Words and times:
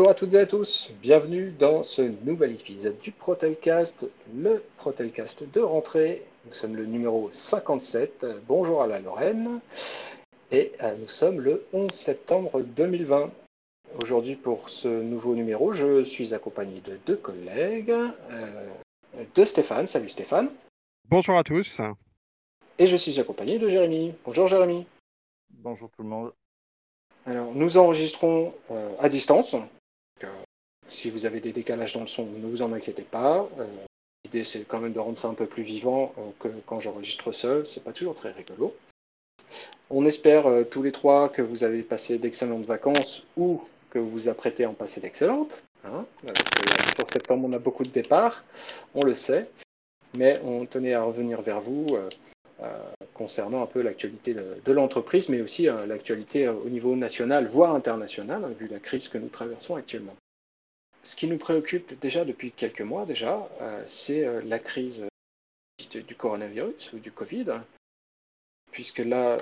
Bonjour 0.00 0.12
à 0.12 0.14
toutes 0.14 0.32
et 0.32 0.38
à 0.38 0.46
tous, 0.46 0.92
bienvenue 1.02 1.50
dans 1.50 1.82
ce 1.82 2.00
nouvel 2.24 2.52
épisode 2.52 2.98
du 3.00 3.12
Protelcast, 3.12 4.10
le 4.34 4.64
Protelcast 4.78 5.52
de 5.52 5.60
rentrée. 5.60 6.22
Nous 6.46 6.54
sommes 6.54 6.74
le 6.74 6.86
numéro 6.86 7.28
57. 7.30 8.24
Bonjour 8.48 8.82
à 8.82 8.86
la 8.86 8.98
Lorraine. 8.98 9.60
Et 10.52 10.72
euh, 10.80 10.96
nous 10.96 11.08
sommes 11.08 11.40
le 11.40 11.66
11 11.74 11.90
septembre 11.90 12.62
2020. 12.62 13.30
Aujourd'hui, 14.02 14.36
pour 14.36 14.70
ce 14.70 14.88
nouveau 14.88 15.34
numéro, 15.34 15.74
je 15.74 16.02
suis 16.02 16.32
accompagné 16.32 16.80
de 16.80 16.98
deux 17.04 17.16
collègues, 17.16 17.90
euh, 17.90 18.68
de 19.34 19.44
Stéphane. 19.44 19.86
Salut 19.86 20.08
Stéphane. 20.08 20.48
Bonjour 21.10 21.36
à 21.36 21.44
tous. 21.44 21.78
Et 22.78 22.86
je 22.86 22.96
suis 22.96 23.20
accompagné 23.20 23.58
de 23.58 23.68
Jérémy. 23.68 24.14
Bonjour 24.24 24.46
Jérémy. 24.46 24.86
Bonjour 25.50 25.90
tout 25.90 26.02
le 26.02 26.08
monde. 26.08 26.32
Alors, 27.26 27.52
nous 27.54 27.76
enregistrons 27.76 28.54
euh, 28.70 28.94
à 28.98 29.10
distance. 29.10 29.56
Si 30.88 31.10
vous 31.10 31.26
avez 31.26 31.40
des 31.40 31.52
décalages 31.52 31.94
dans 31.94 32.00
le 32.00 32.06
son, 32.06 32.26
ne 32.26 32.46
vous 32.46 32.62
en 32.62 32.72
inquiétez 32.72 33.02
pas. 33.02 33.48
L'idée, 34.24 34.44
c'est 34.44 34.66
quand 34.66 34.80
même 34.80 34.92
de 34.92 34.98
rendre 34.98 35.18
ça 35.18 35.28
un 35.28 35.34
peu 35.34 35.46
plus 35.46 35.62
vivant 35.62 36.14
que 36.38 36.48
quand 36.66 36.80
j'enregistre 36.80 37.32
seul. 37.32 37.66
C'est 37.66 37.84
pas 37.84 37.92
toujours 37.92 38.14
très 38.14 38.32
rigolo. 38.32 38.74
On 39.88 40.04
espère 40.04 40.46
tous 40.70 40.82
les 40.82 40.92
trois 40.92 41.28
que 41.28 41.42
vous 41.42 41.64
avez 41.64 41.82
passé 41.82 42.18
d'excellentes 42.18 42.64
vacances 42.64 43.24
ou 43.36 43.62
que 43.90 43.98
vous 43.98 44.10
vous 44.10 44.28
apprêtez 44.28 44.64
à 44.64 44.70
en 44.70 44.74
passer 44.74 45.00
d'excellentes. 45.00 45.64
Hein, 45.84 46.04
parce 46.26 47.12
septembre, 47.12 47.48
on 47.48 47.52
a 47.52 47.58
beaucoup 47.58 47.82
de 47.82 47.88
départs, 47.90 48.42
on 48.94 49.04
le 49.04 49.14
sait, 49.14 49.50
mais 50.16 50.34
on 50.44 50.66
tenait 50.66 50.94
à 50.94 51.02
revenir 51.02 51.40
vers 51.40 51.60
vous 51.60 51.86
euh, 51.92 52.08
euh, 52.62 52.99
concernant 53.20 53.62
un 53.62 53.66
peu 53.66 53.82
l'actualité 53.82 54.34
de, 54.34 54.72
l'entreprise, 54.72 55.28
mais 55.28 55.40
aussi 55.40 55.68
euh, 55.68 55.86
l'actualité 55.86 56.48
au 56.48 56.68
niveau 56.68 56.96
national, 56.96 57.46
voire 57.46 57.74
international, 57.74 58.44
hein, 58.44 58.52
vu 58.58 58.66
la 58.68 58.80
crise 58.80 59.08
que 59.08 59.18
nous 59.18 59.28
traversons 59.28 59.76
actuellement. 59.76 60.16
Ce 61.02 61.16
qui 61.16 61.26
nous 61.26 61.38
préoccupe 61.38 61.98
déjà 62.00 62.24
depuis 62.24 62.50
quelques 62.52 62.82
mois 62.82 63.06
déjà, 63.06 63.48
c'est 63.86 64.26
la 64.42 64.58
crise 64.58 65.06
du 65.94 66.14
coronavirus 66.14 66.92
ou 66.92 66.98
du 66.98 67.10
Covid, 67.10 67.46
puisque 68.70 68.98
là, 68.98 69.38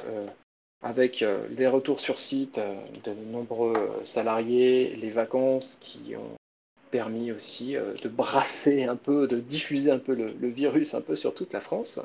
avec 0.83 1.23
euh, 1.23 1.47
les 1.51 1.67
retours 1.67 2.01
sur 2.01 2.19
site 2.19 2.59
euh, 2.59 2.75
de 3.05 3.13
nombreux 3.13 3.75
euh, 3.77 4.05
salariés, 4.05 4.95
les 4.97 5.11
vacances 5.11 5.77
qui 5.81 6.15
ont 6.17 6.37
permis 6.91 7.33
aussi 7.33 7.75
de 7.75 8.09
brasser 8.09 8.85
un 8.85 8.97
peu, 8.97 9.27
de 9.27 9.39
diffuser 9.39 9.91
un 9.91 9.99
peu 9.99 10.15
le, 10.15 10.49
virus 10.49 10.95
un 10.95 11.03
peu 11.03 11.17
sur 11.17 11.35
toute 11.35 11.53
la 11.53 11.61
France, 11.61 12.01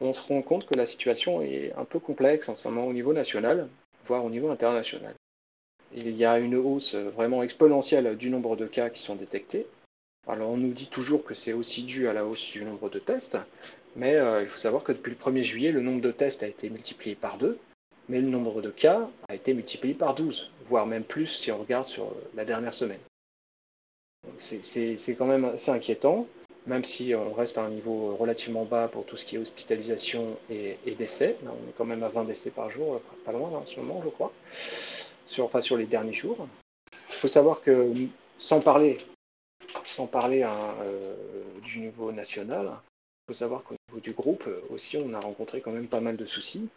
on 0.00 0.12
se 0.12 0.22
rend 0.22 0.42
compte 0.42 0.66
que 0.66 0.74
la 0.74 0.86
situation 0.86 1.42
est 1.42 1.72
un 1.76 1.84
peu 1.84 1.98
complexe 1.98 2.48
en 2.48 2.56
ce 2.56 2.66
moment 2.68 2.86
au 2.86 2.92
niveau 2.92 3.12
national, 3.12 3.68
voire 4.04 4.24
au 4.24 4.30
niveau 4.30 4.50
international. 4.50 5.14
Il 5.94 6.10
y 6.16 6.24
a 6.24 6.38
une 6.38 6.56
hausse 6.56 6.94
vraiment 6.94 7.42
exponentielle 7.42 8.16
du 8.16 8.30
nombre 8.30 8.56
de 8.56 8.66
cas 8.66 8.90
qui 8.90 9.02
sont 9.02 9.16
détectés. 9.16 9.66
Alors 10.26 10.50
on 10.50 10.56
nous 10.56 10.72
dit 10.72 10.86
toujours 10.86 11.24
que 11.24 11.34
c'est 11.34 11.52
aussi 11.52 11.82
dû 11.82 12.06
à 12.06 12.12
la 12.12 12.24
hausse 12.24 12.52
du 12.52 12.64
nombre 12.64 12.88
de 12.90 12.98
tests, 12.98 13.38
mais 13.96 14.18
il 14.40 14.46
faut 14.46 14.58
savoir 14.58 14.84
que 14.84 14.92
depuis 14.92 15.10
le 15.10 15.16
1er 15.16 15.42
juillet, 15.42 15.72
le 15.72 15.82
nombre 15.82 16.00
de 16.00 16.12
tests 16.12 16.42
a 16.42 16.48
été 16.48 16.70
multiplié 16.70 17.16
par 17.16 17.38
deux, 17.38 17.58
mais 18.08 18.20
le 18.20 18.28
nombre 18.28 18.62
de 18.62 18.70
cas 18.70 19.08
a 19.28 19.34
été 19.34 19.54
multiplié 19.54 19.94
par 19.94 20.14
12, 20.14 20.50
voire 20.66 20.86
même 20.86 21.04
plus 21.04 21.26
si 21.26 21.50
on 21.50 21.58
regarde 21.58 21.86
sur 21.86 22.14
la 22.34 22.44
dernière 22.44 22.74
semaine. 22.74 23.00
C'est 24.38 25.16
quand 25.16 25.26
même 25.26 25.44
assez 25.44 25.70
inquiétant, 25.70 26.26
même 26.70 26.84
si 26.84 27.14
on 27.16 27.32
reste 27.32 27.58
à 27.58 27.64
un 27.64 27.70
niveau 27.70 28.14
relativement 28.14 28.64
bas 28.64 28.86
pour 28.86 29.04
tout 29.04 29.16
ce 29.16 29.26
qui 29.26 29.34
est 29.34 29.38
hospitalisation 29.40 30.24
et, 30.48 30.78
décès. 30.96 31.36
On 31.44 31.68
est 31.68 31.74
quand 31.76 31.84
même 31.84 32.04
à 32.04 32.08
20 32.08 32.24
décès 32.24 32.50
par 32.52 32.70
jour, 32.70 33.00
pas 33.24 33.32
loin 33.32 33.48
en 33.50 33.66
ce 33.66 33.80
moment, 33.80 34.00
je 34.04 34.08
crois, 34.08 34.32
sur, 35.26 35.44
enfin 35.44 35.62
sur 35.62 35.76
les 35.76 35.86
derniers 35.86 36.12
jours. 36.12 36.46
Il 36.92 37.14
faut 37.14 37.28
savoir 37.28 37.60
que, 37.60 37.92
sans 38.38 38.60
parler, 38.60 38.98
sans 39.84 40.06
parler 40.06 40.44
hein, 40.44 40.76
euh, 40.88 41.16
du 41.64 41.80
niveau 41.80 42.12
national, 42.12 42.66
il 42.66 43.32
faut 43.32 43.38
savoir 43.38 43.64
qu'au 43.64 43.74
niveau 43.88 44.00
du 44.00 44.12
groupe 44.12 44.48
aussi, 44.70 44.96
on 44.96 45.12
a 45.12 45.18
rencontré 45.18 45.60
quand 45.60 45.72
même 45.72 45.88
pas 45.88 46.00
mal 46.00 46.16
de 46.16 46.24
soucis. 46.24 46.68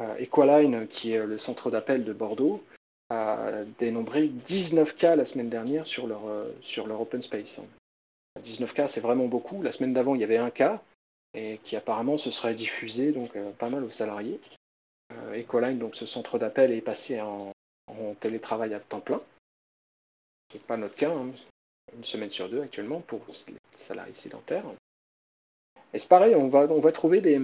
Euh, 0.00 0.16
Equaline, 0.16 0.88
qui 0.88 1.12
est 1.12 1.24
le 1.24 1.38
centre 1.38 1.70
d'appel 1.70 2.02
de 2.04 2.12
Bordeaux, 2.12 2.64
a 3.10 3.62
dénombré 3.78 4.26
19 4.26 4.96
cas 4.96 5.14
la 5.14 5.24
semaine 5.24 5.50
dernière 5.50 5.86
sur 5.86 6.08
leur, 6.08 6.26
euh, 6.26 6.50
sur 6.62 6.88
leur 6.88 7.00
open 7.00 7.22
space. 7.22 7.60
19 8.40 8.72
cas, 8.74 8.88
c'est 8.88 9.00
vraiment 9.00 9.26
beaucoup. 9.26 9.62
La 9.62 9.72
semaine 9.72 9.92
d'avant, 9.92 10.14
il 10.14 10.20
y 10.20 10.24
avait 10.24 10.36
un 10.36 10.50
cas, 10.50 10.82
et 11.34 11.58
qui 11.58 11.76
apparemment 11.76 12.18
se 12.18 12.30
serait 12.30 12.54
diffusé 12.54 13.12
donc 13.12 13.34
euh, 13.36 13.52
pas 13.52 13.70
mal 13.70 13.84
aux 13.84 13.90
salariés. 13.90 14.40
Equaline, 15.34 15.78
donc 15.78 15.94
ce 15.94 16.06
centre 16.06 16.38
d'appel, 16.38 16.72
est 16.72 16.80
passé 16.80 17.20
en, 17.20 17.52
télétravail 18.20 18.74
à 18.74 18.80
temps 18.80 19.00
plein. 19.00 19.22
C'est 20.50 20.66
pas 20.66 20.76
notre 20.76 20.96
cas, 20.96 21.14
hein. 21.14 21.30
une 21.94 22.04
semaine 22.04 22.30
sur 22.30 22.48
deux 22.48 22.62
actuellement 22.62 23.00
pour 23.00 23.20
les 23.28 23.56
salariés 23.76 24.14
sédentaires. 24.14 24.64
Et 25.92 25.98
c'est 25.98 26.08
pareil, 26.08 26.34
on 26.34 26.48
va, 26.48 26.60
on 26.70 26.80
va 26.80 26.90
trouver 26.90 27.20
des, 27.20 27.40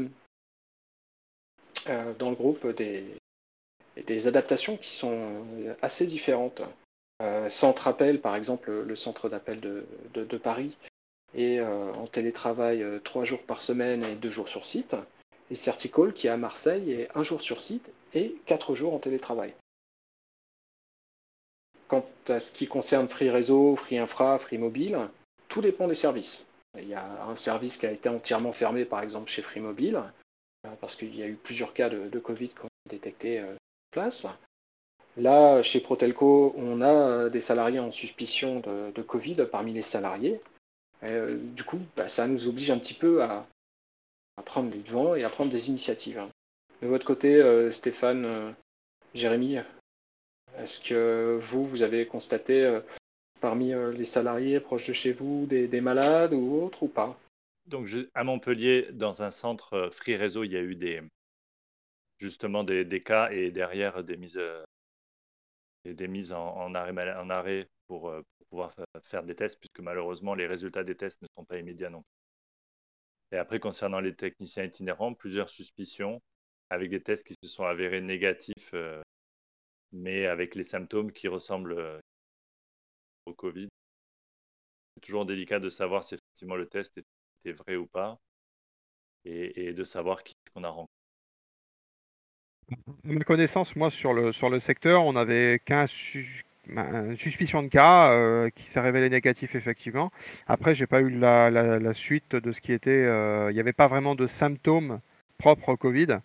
euh, 1.89 2.15
dans 2.15 2.31
le 2.31 2.37
groupe 2.37 2.67
des, 2.67 3.05
des 3.97 4.27
adaptations 4.27 4.77
qui 4.77 4.89
sont 4.89 5.47
assez 5.83 6.07
différentes. 6.07 6.63
Euh, 7.21 7.49
centre 7.49 7.87
appel, 7.87 8.21
par 8.21 8.35
exemple, 8.35 8.71
le 8.71 8.97
centre 8.97 9.29
d'appel 9.29 9.61
de, 9.61 9.87
de, 10.15 10.37
Paris 10.39 10.77
est 11.35 11.61
euh, 11.61 11.93
en 11.93 12.07
télétravail 12.07 12.85
trois 13.05 13.25
jours 13.25 13.43
par 13.43 13.61
semaine 13.61 14.03
et 14.05 14.15
deux 14.15 14.31
jours 14.31 14.49
sur 14.49 14.65
site. 14.65 14.97
Et 15.51 15.55
Certicall, 15.55 16.13
qui 16.13 16.29
est 16.29 16.31
à 16.31 16.37
Marseille, 16.37 16.93
est 16.93 17.09
un 17.17 17.23
jour 17.23 17.43
sur 17.43 17.61
site 17.61 17.93
et 18.15 18.37
quatre 18.47 18.75
jours 18.75 18.95
en 18.95 18.99
télétravail. 18.99 19.55
Quant 21.89 22.07
à 22.29 22.39
ce 22.39 22.53
qui 22.53 22.69
concerne 22.69 23.09
Free 23.09 23.31
Réseau, 23.31 23.75
Free 23.75 23.99
Infra, 23.99 24.39
Free 24.39 24.59
Mobile, 24.59 24.97
tout 25.49 25.61
dépend 25.61 25.89
des 25.89 25.95
services. 25.95 26.53
Il 26.79 26.89
y 26.89 26.95
a 26.95 27.25
un 27.25 27.35
service 27.35 27.77
qui 27.77 27.87
a 27.87 27.91
été 27.91 28.09
entièrement 28.09 28.53
fermé, 28.53 28.85
par 28.85 29.03
exemple, 29.03 29.29
chez 29.29 29.43
Free 29.43 29.61
Mobile, 29.61 30.01
euh, 30.67 30.75
parce 30.81 30.95
qu'il 30.95 31.15
y 31.17 31.23
a 31.23 31.27
eu 31.27 31.35
plusieurs 31.35 31.75
cas 31.75 31.89
de, 31.89 32.19
Covid 32.19 32.51
qu'on 32.51 32.69
a 32.69 32.91
détectés 32.91 33.41
euh, 33.41 33.55
en 33.55 33.91
place. 33.91 34.27
Là, 35.17 35.63
chez 35.63 35.81
Protelco, 35.81 36.55
on 36.57 36.81
a 36.81 36.93
euh, 36.93 37.29
des 37.29 37.41
salariés 37.41 37.81
en 37.81 37.91
suspicion 37.91 38.61
de, 38.61 39.03
Covid 39.03 39.47
parmi 39.51 39.73
les 39.73 39.83
salariés. 39.83 40.41
du 41.03 41.65
coup, 41.65 41.81
bah, 41.97 42.09
ça 42.09 42.27
nous 42.27 42.49
oblige 42.49 42.71
un 42.71 42.79
petit 42.79 42.95
peu 42.95 43.23
à, 43.23 43.47
prendre 44.45 44.71
les 44.71 44.79
devants 44.79 45.15
et 45.15 45.25
à 45.25 45.29
prendre 45.29 45.51
des 45.51 45.69
initiatives. 45.69 46.23
De 46.81 46.87
votre 46.87 47.05
côté, 47.05 47.71
Stéphane, 47.71 48.55
Jérémy, 49.13 49.59
est-ce 50.57 50.81
que 50.81 51.39
vous, 51.41 51.63
vous 51.63 51.83
avez 51.83 52.07
constaté 52.07 52.81
parmi 53.41 53.73
les 53.93 54.05
salariés 54.05 54.61
proches 54.61 54.89
de 54.89 54.93
chez 54.95 55.13
vous 55.13 55.45
des 55.47 55.81
malades 55.83 56.33
ou 56.33 56.63
autres 56.63 56.85
ou 56.85 56.89
pas? 56.89 57.19
Donc, 57.71 57.89
à 58.15 58.25
Montpellier, 58.25 58.89
dans 58.91 59.23
un 59.23 59.31
centre 59.31 59.75
euh, 59.75 59.91
Free 59.91 60.17
Réseau, 60.17 60.43
il 60.43 60.51
y 60.51 60.57
a 60.57 60.61
eu 60.61 60.75
des, 60.75 61.01
justement 62.19 62.65
des, 62.65 63.01
cas 63.01 63.31
et 63.31 63.53
derrière 63.53 64.03
des 64.03 64.17
mises, 64.17 64.39
euh, 64.39 64.65
des 65.85 66.09
mises 66.09 66.33
en, 66.33 66.75
arrêt, 66.75 67.15
en 67.17 67.31
arrêt 67.31 67.69
pour, 67.87 68.09
euh, 68.09 68.23
pouvoir 68.49 68.75
faire 69.03 69.23
des 69.23 69.35
tests, 69.35 69.59
puisque 69.61 69.81
malheureusement, 69.81 70.35
les 70.35 70.47
résultats 70.47 70.85
des 70.85 70.97
tests 70.97 71.23
ne 71.23 71.29
sont 71.37 71.45
pas 71.45 71.59
immédiats 71.59 71.91
non 71.91 72.03
plus. 72.03 73.37
Et 73.37 73.39
après, 73.39 73.61
concernant 73.61 74.01
les 74.01 74.15
techniciens 74.15 74.65
itinérants, 74.65 75.15
plusieurs 75.15 75.49
suspicions 75.51 76.21
avec 76.69 76.91
des 76.91 77.03
tests 77.03 77.27
qui 77.27 77.35
se 77.43 77.49
sont 77.49 77.65
avérés 77.65 78.01
négatifs, 78.01 78.75
mais 79.93 80.27
avec 80.27 80.55
les 80.55 80.65
symptômes 80.65 81.13
qui 81.13 81.29
ressemblent 81.29 82.01
au 83.27 83.35
Covid. 83.35 83.69
C'est 84.95 85.01
toujours 85.01 85.27
délicat 85.27 85.61
de 85.61 85.71
savoir 85.71 86.05
si 86.05 86.15
effectivement 86.15 86.57
le 86.57 86.69
test 86.69 87.01
est 87.45 87.53
vrai 87.53 87.77
ou 87.77 87.87
pas, 87.87 88.19
et, 89.25 89.73
de 89.73 89.85
savoir 89.85 90.23
qui 90.23 90.35
qu'on 90.53 90.65
a 90.65 90.69
rencontré. 90.69 91.00
À 92.71 93.13
ma 93.13 93.25
connaissance, 93.25 93.77
moi, 93.77 93.91
sur 93.91 94.13
le, 94.13 94.33
sur 94.33 94.49
le 94.49 94.59
secteur, 94.59 95.05
on 95.05 95.13
n'avait 95.13 95.61
qu'un 95.65 95.87
une 96.69 97.17
suspicion 97.17 97.63
de 97.63 97.69
cas 97.69 98.13
euh, 98.13 98.49
qui 98.51 98.67
s'est 98.69 98.81
révélé 98.81 99.09
négatif 99.09 99.57
effectivement. 99.57 100.13
Après, 100.47 100.75
j'ai 100.75 100.87
pas 100.87 101.01
eu 101.01 101.11
la, 101.11 101.51
la, 101.51 101.93
suite 101.95 102.37
de 102.37 102.53
ce 102.53 102.61
qui 102.61 102.73
était. 102.73 102.91
Euh, 102.91 103.51
il 103.51 103.55
n'y 103.55 103.61
avait 103.61 103.73
pas 103.73 103.89
vraiment 103.89 104.15
de 104.15 104.27
symptômes 104.27 105.01
propres 105.39 105.71
au 105.71 105.77
Covid. 105.77 106.19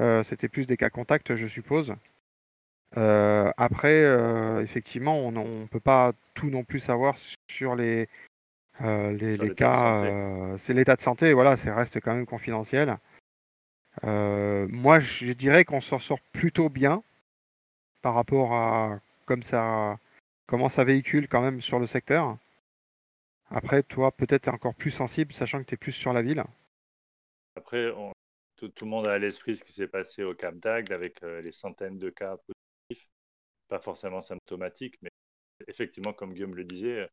Euh, 0.00 0.22
c'était 0.22 0.48
plus 0.48 0.66
des 0.66 0.76
cas 0.76 0.90
contacts, 0.90 1.34
je 1.34 1.46
suppose. 1.46 1.94
après, 2.94 4.04
effectivement, 4.62 5.18
on 5.18 5.32
ne 5.32 5.66
peut 5.66 5.80
pas 5.80 6.12
tout 6.34 6.50
non 6.50 6.64
plus 6.64 6.80
savoir 6.80 7.16
sur 7.48 7.74
les, 7.74 8.08
euh, 8.82 9.12
les, 9.12 9.54
cas, 9.54 10.56
c'est 10.58 10.74
l'état 10.74 10.96
de 10.96 11.00
santé, 11.00 11.32
voilà, 11.32 11.56
ça 11.56 11.74
reste 11.74 12.00
quand 12.00 12.14
même 12.14 12.26
confidentiel. 12.26 12.98
Euh, 14.02 14.66
moi, 14.68 14.98
je 14.98 15.32
dirais 15.32 15.64
qu'on 15.64 15.80
s'en 15.80 15.98
sort 15.98 16.20
plutôt 16.32 16.68
bien 16.68 17.02
par 18.02 18.14
rapport 18.14 18.52
à 18.54 19.00
comme 19.26 19.42
ça, 19.42 19.98
comment 20.46 20.68
ça 20.68 20.84
véhicule 20.84 21.28
quand 21.28 21.40
même 21.40 21.62
sur 21.62 21.78
le 21.78 21.86
secteur. 21.86 22.36
Après, 23.50 23.82
toi, 23.82 24.10
peut-être 24.10 24.48
encore 24.48 24.74
plus 24.74 24.90
sensible, 24.90 25.32
sachant 25.32 25.60
que 25.60 25.68
tu 25.68 25.74
es 25.74 25.78
plus 25.78 25.92
sur 25.92 26.12
la 26.12 26.22
ville. 26.22 26.42
Après, 27.56 27.92
tout, 28.56 28.72
le 28.80 28.86
monde 28.86 29.06
a 29.06 29.12
à 29.12 29.18
l'esprit 29.18 29.54
ce 29.54 29.62
qui 29.64 29.72
s'est 29.72 29.86
passé 29.86 30.24
au 30.24 30.34
Cap 30.34 30.56
d'Agde 30.56 30.92
avec 30.92 31.20
les 31.22 31.52
centaines 31.52 31.98
de 31.98 32.10
cas 32.10 32.36
positifs, 32.36 33.08
pas 33.68 33.80
forcément 33.80 34.20
symptomatiques, 34.20 34.96
mais 35.02 35.10
effectivement, 35.68 36.12
comme 36.12 36.34
Guillaume 36.34 36.56
le 36.56 36.64
disait, 36.64 37.08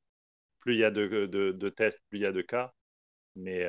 plus 0.60 0.74
il 0.74 0.80
y 0.80 0.84
a 0.84 0.92
de, 0.92 1.70
tests, 1.70 2.02
plus 2.10 2.20
il 2.20 2.22
y 2.22 2.26
a 2.26 2.32
de 2.32 2.42
cas. 2.42 2.74
Mais 3.36 3.66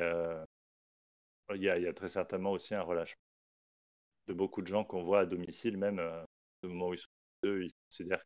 il, 1.53 1.61
y 1.61 1.69
a, 1.69 1.93
très 1.93 2.07
certainement 2.07 2.51
aussi 2.51 2.75
un 2.75 2.81
relâchement 2.81 3.21
de 4.27 4.33
beaucoup 4.33 4.61
de 4.61 4.67
gens 4.67 4.83
qu'on 4.83 5.01
voit 5.01 5.21
à 5.21 5.25
domicile, 5.25 5.77
même 5.77 5.99
au 6.63 6.67
moment 6.67 6.89
où 6.89 6.93
ils 6.93 6.99
sont 6.99 7.09
eux, 7.45 7.65
ils 7.65 7.73
considèrent 7.89 8.23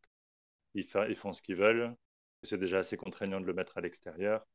qu'ils 0.74 1.16
font 1.16 1.34
ce 1.34 1.42
qu'ils 1.42 1.56
veulent. 1.56 1.96
C'est 2.44 2.60
déjà 2.60 2.80
assez 2.80 2.98
contraignant 2.98 3.42
de 3.42 3.48
le 3.48 3.54
mettre 3.54 3.78
à 3.78 3.82
l'extérieur. 3.82 4.46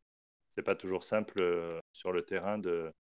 C'est 0.55 0.63
pas 0.63 0.77
toujours 0.77 1.03
simple 1.03 1.81
sur 1.93 2.13
le 2.13 2.23
terrain 2.23 2.59
de. 2.59 2.93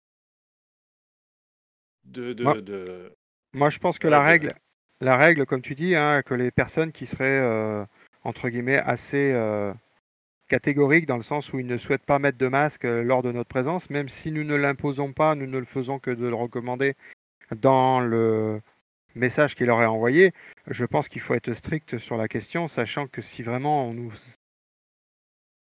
de, 2.05 2.32
de, 2.32 3.14
moi, 3.53 3.70
je 3.70 3.79
pense 3.79 3.99
que 3.99 4.09
la 4.09 4.23
règle, 4.23 4.55
la 5.00 5.17
règle, 5.17 5.47
comme 5.47 5.62
tu 5.62 5.75
dis, 5.75 5.94
hein, 5.94 6.23
que 6.23 6.35
les 6.35 6.50
personnes 6.50 6.93
qui 6.93 7.06
seraient 7.06 7.41
euh, 7.41 7.85
entre 8.25 8.49
guillemets 8.49 8.79
assez 8.79 9.32
euh, 10.42 10.48
catégoriques 10.48 11.06
dans 11.06 11.16
le 11.16 11.22
sens 11.22 11.52
où 11.52 11.58
ils 11.58 11.66
ne 11.66 11.76
souhaitent 11.76 12.06
pas 12.06 12.18
mettre 12.18 12.38
de 12.38 12.48
masque 12.48 12.84
euh, 12.84 13.02
lors 13.02 13.22
de 13.22 13.32
notre 13.32 13.48
présence, 13.48 13.90
même 13.90 14.08
si 14.08 14.30
nous 14.30 14.44
ne 14.44 14.54
l'imposons 14.54 15.12
pas, 15.12 15.34
nous 15.34 15.46
ne 15.46 15.58
le 15.58 15.64
faisons 15.64 15.98
que 15.98 16.10
de 16.10 16.26
le 16.26 16.34
recommander 16.34 16.94
dans 17.56 18.00
le 18.00 18.60
message 19.14 19.54
qu'il 19.54 19.68
est 19.68 19.70
envoyé. 19.70 20.32
Je 20.68 20.84
pense 20.84 21.08
qu'il 21.08 21.20
faut 21.20 21.34
être 21.34 21.52
strict 21.52 21.98
sur 21.98 22.16
la 22.16 22.28
question, 22.28 22.68
sachant 22.68 23.06
que 23.06 23.22
si 23.22 23.42
vraiment 23.42 23.88
on 23.88 23.94
nous 23.94 24.12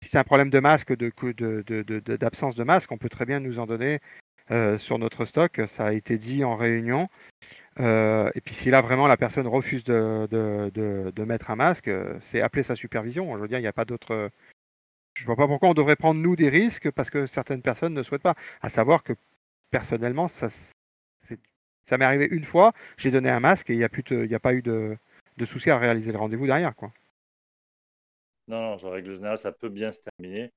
si 0.02 0.12
c'est 0.12 0.18
un 0.20 0.24
problème 0.24 0.52
de 0.52 0.60
masque, 0.60 0.94
d'absence 0.94 2.56
de, 2.56 2.64
masque, 2.64 2.92
on 2.92 2.98
peut 2.98 3.10
très 3.10 3.26
bien 3.26 3.40
nous 3.40 3.58
en 3.58 3.66
donner 3.66 4.00
sur 4.78 5.00
notre 5.00 5.26
stock. 5.26 5.62
Ça 5.66 5.88
a 5.88 5.94
été 5.94 6.20
dit 6.20 6.44
en 6.44 6.56
réunion. 6.56 7.10
Euh, 7.80 8.32
et 8.36 8.42
puis 8.42 8.56
si 8.56 8.70
là 8.70 8.80
vraiment 8.80 9.08
la 9.08 9.18
personne 9.18 9.48
refuse 9.48 9.84
de, 9.84 11.26
mettre 11.26 11.52
un 11.52 11.56
masque, 11.56 11.88
euh, 11.88 12.18
c'est 12.22 12.42
appeler 12.42 12.64
sa 12.64 12.76
supervision. 12.76 13.36
Je 13.36 13.42
veux 13.42 13.48
dire, 13.48 13.60
il 13.60 13.64
n'y 13.64 13.68
a 13.68 13.74
pas 13.74 13.86
d'autre. 13.86 14.30
Je 15.16 15.24
ne 15.24 15.26
vois 15.28 15.36
pas 15.36 15.48
pourquoi 15.48 15.70
on 15.70 15.74
devrait 15.74 15.96
prendre 15.96 16.20
nous 16.20 16.36
des 16.36 16.50
risques 16.50 16.92
parce 16.92 17.10
que 17.10 17.26
certaines 17.26 17.62
personnes 17.62 17.94
ne 17.94 18.04
souhaitent 18.04 18.22
pas. 18.22 18.36
À 18.62 18.70
savoir 18.70 19.04
que 19.04 19.14
personnellement, 19.72 20.28
ça, 20.28 20.50
ça 21.86 21.98
m'est 21.98 22.06
arrivé 22.06 22.28
une 22.30 22.46
fois, 22.46 22.74
j'ai 22.98 23.12
donné 23.12 23.30
un 23.30 23.40
masque 23.40 23.70
et 23.70 23.74
il 23.74 23.78
n'y 23.78 23.84
a, 23.84 23.90
plus 23.90 24.04
a 24.34 24.40
pas 24.40 24.54
eu 24.54 24.62
de, 24.62 24.98
de 25.38 25.46
souci 25.46 25.70
à 25.70 25.78
réaliser 25.78 26.12
le 26.12 26.18
rendez-vous 26.18 26.46
derrière. 26.46 26.76
Quoi. 26.76 26.92
Non, 28.48 28.62
non, 28.62 28.78
en 28.84 28.90
règle 28.90 29.16
générale, 29.16 29.38
ça 29.38 29.52
peut 29.52 29.70
bien 29.70 29.92
se 29.92 30.02
terminer, 30.02 30.52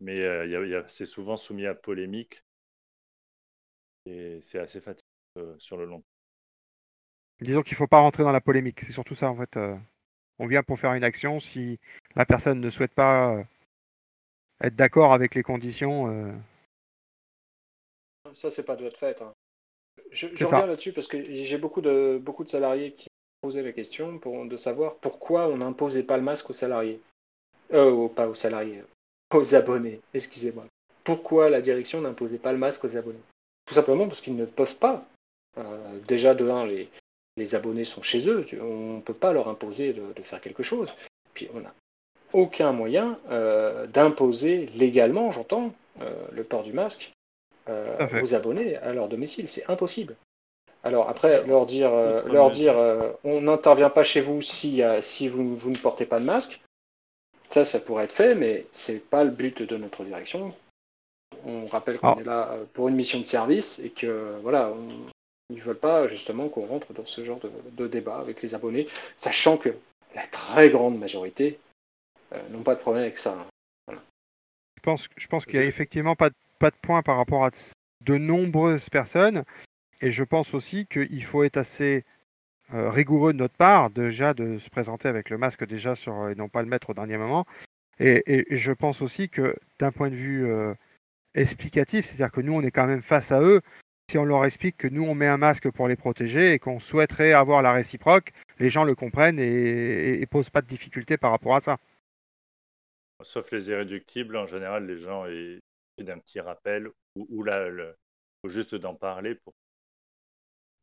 mais 0.00 0.20
euh, 0.20 0.84
c'est 0.88 1.06
souvent 1.06 1.36
soumis 1.36 1.66
à 1.66 1.74
polémique 1.74 2.44
et 4.06 4.40
c'est 4.40 4.58
assez 4.58 4.80
fatigant 4.80 5.06
sur 5.58 5.76
le 5.76 5.86
long 5.86 6.02
Disons 7.40 7.62
qu'il 7.62 7.74
ne 7.74 7.78
faut 7.78 7.86
pas 7.86 8.00
rentrer 8.00 8.22
dans 8.22 8.32
la 8.32 8.40
polémique. 8.40 8.80
C'est 8.84 8.92
surtout 8.92 9.14
ça, 9.14 9.30
en 9.30 9.36
fait. 9.36 9.56
Euh, 9.56 9.76
on 10.38 10.46
vient 10.46 10.62
pour 10.62 10.78
faire 10.78 10.92
une 10.94 11.04
action. 11.04 11.40
Si 11.40 11.78
la 12.14 12.26
personne 12.26 12.60
ne 12.60 12.70
souhaite 12.70 12.92
pas 12.92 13.34
euh, 13.34 13.42
être 14.62 14.76
d'accord 14.76 15.12
avec 15.12 15.34
les 15.34 15.42
conditions. 15.42 16.08
Euh, 16.08 16.32
ça, 18.34 18.50
c'est 18.50 18.64
pas 18.64 18.76
de 18.76 18.84
votre 18.84 18.98
fait. 18.98 19.20
Hein. 19.22 19.32
Je, 20.10 20.26
reviens 20.44 20.66
là-dessus 20.66 20.92
parce 20.92 21.06
que 21.06 21.22
j'ai 21.22 21.58
beaucoup 21.58 21.80
de, 21.80 22.18
beaucoup 22.20 22.44
de 22.44 22.48
salariés 22.48 22.92
qui 22.92 23.08
posaient 23.40 23.62
la 23.62 23.72
question 23.72 24.18
pour, 24.18 24.44
de 24.44 24.56
savoir 24.56 24.96
pourquoi 24.96 25.48
on 25.48 25.58
n'imposait 25.58 26.02
pas 26.02 26.16
le 26.16 26.22
masque 26.22 26.50
aux 26.50 26.54
salariés. 26.54 27.00
Euh, 27.72 28.08
pas 28.08 28.28
aux 28.28 28.34
salariés, 28.34 28.82
aux 29.32 29.54
abonnés, 29.54 30.00
excusez-moi. 30.12 30.66
Pourquoi 31.04 31.48
la 31.48 31.60
direction 31.60 32.00
n'imposait 32.00 32.38
pas 32.38 32.52
le 32.52 32.58
masque 32.58 32.84
aux 32.84 32.96
abonnés? 32.96 33.20
Tout 33.66 33.74
simplement 33.74 34.08
parce 34.08 34.20
qu'ils 34.20 34.36
ne 34.36 34.46
peuvent 34.46 34.78
pas. 34.78 35.06
déjà, 36.08 36.34
de 36.34 36.48
un, 36.48 36.66
les, 36.66 36.88
les 37.36 37.54
abonnés 37.54 37.84
sont 37.84 38.02
chez 38.02 38.28
eux, 38.28 38.46
on 38.60 38.96
ne 38.96 39.00
peut 39.00 39.14
pas 39.14 39.32
leur 39.32 39.48
imposer 39.48 39.92
de, 39.92 40.22
faire 40.22 40.40
quelque 40.40 40.62
chose. 40.62 40.92
Puis 41.34 41.48
on 41.54 41.60
n'a 41.60 41.74
aucun 42.32 42.72
moyen 42.72 43.18
euh, 43.30 43.86
d'imposer 43.86 44.66
légalement, 44.74 45.30
j'entends, 45.30 45.72
euh, 46.00 46.12
le 46.32 46.44
port 46.44 46.62
du 46.62 46.72
masque 46.72 47.12
euh, 47.68 48.22
aux 48.22 48.34
abonnés 48.34 48.76
à 48.76 48.92
leur 48.92 49.08
domicile. 49.08 49.48
C'est 49.48 49.68
impossible. 49.68 50.16
Alors 50.82 51.08
après, 51.08 51.44
leur 51.46 51.66
dire, 51.66 51.90
leur 52.26 52.48
dire 52.48 52.74
on 53.22 53.42
n'intervient 53.42 53.90
pas 53.90 54.02
chez 54.02 54.22
vous 54.22 54.40
si, 54.40 54.82
si 55.02 55.28
vous, 55.28 55.54
vous, 55.54 55.70
ne 55.70 55.76
portez 55.76 56.06
pas 56.06 56.18
de 56.18 56.24
masque, 56.24 56.62
ça, 57.50 57.66
ça 57.66 57.80
pourrait 57.80 58.04
être 58.04 58.12
fait, 58.12 58.34
mais 58.34 58.64
c'est 58.72 59.10
pas 59.10 59.22
le 59.22 59.30
but 59.30 59.62
de 59.62 59.76
notre 59.76 60.04
direction. 60.04 60.48
On 61.44 61.66
rappelle 61.66 61.98
qu'on 61.98 62.14
ah. 62.14 62.16
est 62.18 62.24
là 62.24 62.56
pour 62.72 62.88
une 62.88 62.94
mission 62.94 63.18
de 63.18 63.26
service 63.26 63.80
et 63.80 63.90
que 63.90 64.38
voilà, 64.42 64.70
on, 64.70 64.88
ils 65.50 65.56
ne 65.56 65.62
veulent 65.62 65.76
pas 65.76 66.06
justement 66.06 66.48
qu'on 66.48 66.66
rentre 66.66 66.92
dans 66.92 67.04
ce 67.04 67.22
genre 67.22 67.40
de, 67.72 67.86
débat 67.86 68.18
avec 68.18 68.40
les 68.42 68.54
abonnés, 68.54 68.86
sachant 69.16 69.56
que 69.56 69.70
la 70.14 70.26
très 70.28 70.70
grande 70.70 70.98
majorité 70.98 71.58
n'ont 72.50 72.62
pas 72.62 72.74
de 72.74 72.80
problème 72.80 73.04
avec 73.04 73.18
ça. 73.18 73.36
Je 73.88 74.82
pense, 74.82 75.08
je 75.16 75.26
pense 75.26 75.44
qu'il 75.44 75.58
n'y 75.58 75.64
a 75.64 75.68
effectivement 75.68 76.16
pas 76.16 76.30
de, 76.30 76.34
pas 76.58 76.70
de 76.70 76.76
point 76.80 77.02
par 77.02 77.16
rapport 77.16 77.44
à 77.44 77.50
de 78.00 78.16
nombreuses 78.16 78.88
personnes. 78.88 79.44
Et 80.00 80.10
je 80.10 80.24
pense 80.24 80.54
aussi 80.54 80.86
qu'il 80.86 81.24
faut 81.24 81.42
être 81.44 81.58
assez 81.58 82.04
euh, 82.72 82.90
rigoureux 82.90 83.32
de 83.32 83.38
notre 83.38 83.56
part, 83.56 83.90
déjà 83.90 84.32
de 84.32 84.58
se 84.58 84.70
présenter 84.70 85.08
avec 85.08 85.28
le 85.28 85.38
masque 85.38 85.66
déjà 85.66 85.96
sur, 85.96 86.28
et 86.28 86.34
non 86.34 86.48
pas 86.48 86.62
le 86.62 86.68
mettre 86.68 86.90
au 86.90 86.94
dernier 86.94 87.18
moment. 87.18 87.46
Et, 87.98 88.46
je 88.50 88.72
pense 88.72 89.02
aussi 89.02 89.28
que 89.28 89.56
d'un 89.78 89.92
point 89.92 90.08
de 90.08 90.14
vue 90.14 90.46
euh, 90.46 90.72
explicatif, 91.34 92.06
c'est-à-dire 92.06 92.32
que 92.32 92.40
nous, 92.40 92.54
on 92.54 92.62
est 92.62 92.70
quand 92.70 92.86
même 92.86 93.02
face 93.02 93.30
à 93.30 93.42
eux, 93.42 93.60
si 94.10 94.16
on 94.16 94.24
leur 94.24 94.44
explique 94.46 94.78
que 94.78 94.88
nous, 94.88 95.04
on 95.04 95.14
met 95.14 95.26
un 95.26 95.36
masque 95.36 95.70
pour 95.70 95.86
les 95.86 95.96
protéger 95.96 96.54
et 96.54 96.58
qu'on 96.58 96.80
souhaiterait 96.80 97.32
avoir 97.32 97.60
la 97.60 97.72
réciproque, 97.72 98.32
les 98.58 98.70
gens 98.70 98.84
le 98.84 98.94
comprennent 98.94 99.38
et 99.38 100.18
ne 100.18 100.24
posent 100.24 100.50
pas 100.50 100.62
de 100.62 100.66
difficultés 100.66 101.18
par 101.18 101.30
rapport 101.30 101.54
à 101.54 101.60
ça. 101.60 101.76
Sauf 103.22 103.50
les 103.52 103.70
irréductibles, 103.70 104.36
en 104.36 104.46
général, 104.46 104.86
les 104.86 104.96
gens, 104.96 105.26
il 105.26 105.60
d'un 105.98 106.18
petit 106.18 106.40
rappel 106.40 106.88
ou, 107.14 107.26
ou 107.28 107.42
là, 107.42 107.68
le, 107.68 107.94
juste 108.44 108.74
d'en 108.74 108.94
parler 108.94 109.34
pour 109.34 109.54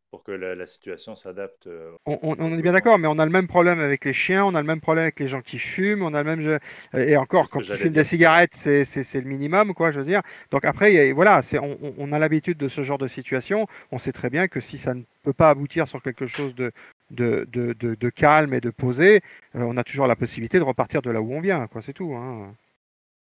pour 0.10 0.24
que 0.24 0.32
la, 0.32 0.66
situation 0.66 1.18
s'adapte. 1.18 1.68
Euh, 1.68 1.92
on, 2.06 2.58
est 2.58 2.62
bien 2.62 2.72
d'accord, 2.72 2.98
mais 2.98 3.10
on 3.10 3.20
a 3.20 3.26
le 3.26 3.32
même 3.32 3.48
problème 3.48 3.82
avec 3.82 4.06
les 4.06 4.14
chiens, 4.14 4.46
on 4.46 4.56
a 4.56 4.62
le 4.62 4.68
même 4.68 4.80
problème 4.80 5.04
avec 5.04 5.20
les 5.20 5.28
gens 5.28 5.42
qui 5.42 5.60
fument, 5.60 6.02
on 6.02 6.14
a 6.14 6.24
le 6.24 6.36
même 6.36 6.60
et 6.94 7.18
encore 7.18 7.50
quand 7.52 7.60
tu 7.60 7.74
fumes 7.74 7.92
des 7.92 8.06
cigarettes, 8.06 8.56
c'est 8.56 9.14
le 9.14 9.22
minimum, 9.22 9.74
quoi, 9.74 9.92
je 9.92 10.00
veux 10.00 10.06
dire. 10.06 10.22
Donc 10.52 10.64
après, 10.64 11.12
voilà, 11.12 11.42
on, 11.62 11.94
on, 11.98 12.12
a 12.14 12.20
l'habitude 12.20 12.58
de 12.58 12.70
ce 12.70 12.84
genre 12.84 12.98
de 12.98 13.08
situation. 13.08 13.68
On 13.92 13.98
sait 13.98 14.14
très 14.14 14.30
bien 14.30 14.48
que 14.48 14.62
si 14.62 14.78
ça 14.78 14.94
ne 14.94 15.04
peut 15.24 15.34
pas 15.34 15.50
aboutir 15.50 15.90
sur 15.90 16.02
quelque 16.02 16.26
chose 16.26 16.56
de 16.56 16.72
de, 17.10 17.48
de, 17.52 17.74
de, 17.74 18.10
calme 18.10 18.54
et 18.54 18.62
de 18.62 18.70
posé, 18.70 19.22
euh, 19.56 19.62
on 19.62 19.78
a 19.78 19.84
toujours 19.84 20.08
la 20.08 20.16
possibilité 20.16 20.60
de 20.60 20.64
repartir 20.64 21.02
de 21.02 21.10
là 21.10 21.22
où 21.22 21.34
on 21.34 21.42
vient, 21.42 21.68
quoi. 21.68 21.82
C'est 21.82 21.94
tout. 21.94 22.14
Hein. 22.14 22.54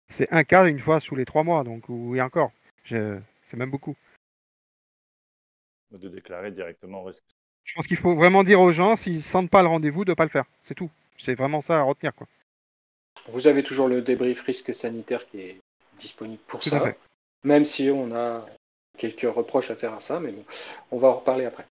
C'est 0.09 0.31
un 0.31 0.43
cas 0.43 0.67
une 0.67 0.79
fois 0.79 0.99
sous 0.99 1.15
les 1.15 1.25
trois 1.25 1.43
mois, 1.43 1.63
donc 1.63 1.83
oui 1.89 2.21
encore. 2.21 2.51
C'est 2.85 3.21
même 3.53 3.71
beaucoup 3.71 3.95
de 5.97 6.09
déclarer 6.09 6.51
directement 6.51 7.03
risque. 7.03 7.23
Je 7.63 7.73
pense 7.75 7.87
qu'il 7.87 7.97
faut 7.97 8.15
vraiment 8.15 8.43
dire 8.43 8.59
aux 8.59 8.71
gens, 8.71 8.95
s'ils 8.95 9.17
ne 9.17 9.21
sentent 9.21 9.49
pas 9.49 9.61
le 9.61 9.69
rendez-vous, 9.69 10.05
de 10.05 10.11
ne 10.11 10.15
pas 10.15 10.23
le 10.23 10.29
faire. 10.29 10.45
C'est 10.63 10.75
tout. 10.75 10.89
C'est 11.17 11.35
vraiment 11.35 11.61
ça 11.61 11.79
à 11.79 11.83
retenir. 11.83 12.13
Quoi. 12.13 12.27
Vous 13.29 13.47
avez 13.47 13.63
toujours 13.63 13.87
le 13.87 14.01
débrief 14.01 14.41
risque 14.41 14.73
sanitaire 14.73 15.25
qui 15.27 15.39
est 15.39 15.61
disponible 15.97 16.41
pour 16.47 16.63
ça. 16.63 16.93
Même 17.43 17.63
si 17.63 17.89
on 17.89 18.13
a 18.15 18.45
quelques 18.97 19.21
reproches 19.21 19.71
à 19.71 19.75
faire 19.75 19.93
à 19.93 19.99
ça, 19.99 20.19
mais 20.19 20.31
bon, 20.31 20.43
on 20.91 20.97
va 20.97 21.09
en 21.09 21.13
reparler 21.13 21.45
après. 21.45 21.65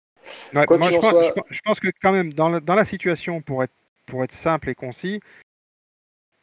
Moi, 0.53 0.65
je, 0.69 1.59
pense, 1.63 1.79
que 1.79 1.87
quand 2.01 2.11
même, 2.11 2.33
dans 2.33 2.49
la, 2.49 2.85
situation, 2.85 3.41
pour 3.41 3.63
être, 3.63 3.73
pour 4.05 4.23
être 4.23 4.31
simple 4.31 4.69
et 4.69 4.75
concis, 4.75 5.19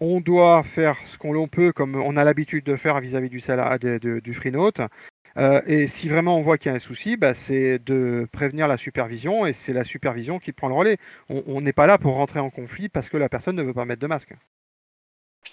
on 0.01 0.21
doit 0.21 0.63
faire 0.63 0.97
ce 1.07 1.19
qu'on 1.19 1.49
peut, 1.49 1.73
comme 1.73 1.97
on 1.97 2.17
a 2.17 2.25
l'habitude 2.25 2.65
de 2.65 2.77
faire 2.77 3.01
vis-à-vis 3.01 3.31
du, 3.31 3.41
du 4.21 4.35
FreeNote. 4.35 4.81
Euh, 5.37 5.63
et 5.67 5.87
si 5.87 6.09
vraiment 6.09 6.37
on 6.37 6.41
voit 6.41 6.59
qu'il 6.59 6.71
y 6.71 6.73
a 6.73 6.77
un 6.77 6.81
souci, 6.81 7.17
bah, 7.17 7.35
c'est 7.35 7.79
de 7.79 8.29
prévenir 8.33 8.67
la 8.67 8.77
supervision 8.77 9.47
et 9.47 9.53
c'est 9.53 9.73
la 9.73 9.85
supervision 9.85 10.39
qui 10.39 10.53
prend 10.53 10.69
le 10.69 10.75
relais. 10.75 10.99
On 11.29 11.61
n'est 11.61 11.73
pas 11.73 11.87
là 11.87 11.99
pour 11.99 12.15
rentrer 12.15 12.41
en 12.41 12.51
conflit 12.51 12.89
parce 12.89 13.09
que 13.09 13.17
la 13.17 13.29
personne 13.29 13.57
ne 13.57 13.63
veut 13.63 13.75
pas 13.75 13.85
mettre 13.85 14.01
de 14.01 14.07
masque. 14.07 14.35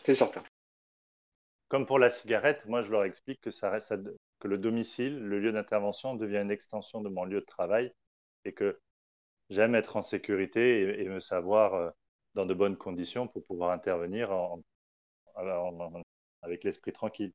C'est 0.03 0.15
certain. 0.15 0.41
Comme 1.67 1.85
pour 1.85 1.99
la 1.99 2.09
cigarette, 2.09 2.65
moi 2.65 2.81
je 2.81 2.91
leur 2.91 3.03
explique 3.03 3.41
que, 3.41 3.51
ça 3.51 3.69
reste 3.69 3.93
que 4.39 4.47
le 4.47 4.57
domicile, 4.57 5.19
le 5.19 5.39
lieu 5.39 5.51
d'intervention 5.51 6.15
devient 6.15 6.37
une 6.37 6.51
extension 6.51 7.01
de 7.01 7.09
mon 7.09 7.25
lieu 7.25 7.41
de 7.41 7.45
travail 7.45 7.91
et 8.45 8.53
que 8.53 8.79
j'aime 9.49 9.75
être 9.75 9.97
en 9.97 10.01
sécurité 10.01 11.01
et, 11.01 11.09
me 11.09 11.19
savoir 11.19 11.73
euh, 11.73 11.89
dans 12.33 12.45
de 12.45 12.53
bonnes 12.53 12.77
conditions 12.77 13.27
pour 13.27 13.45
pouvoir 13.45 13.71
intervenir 13.71 14.31
avec 16.41 16.63
l'esprit 16.63 16.93
tranquille. 16.93 17.33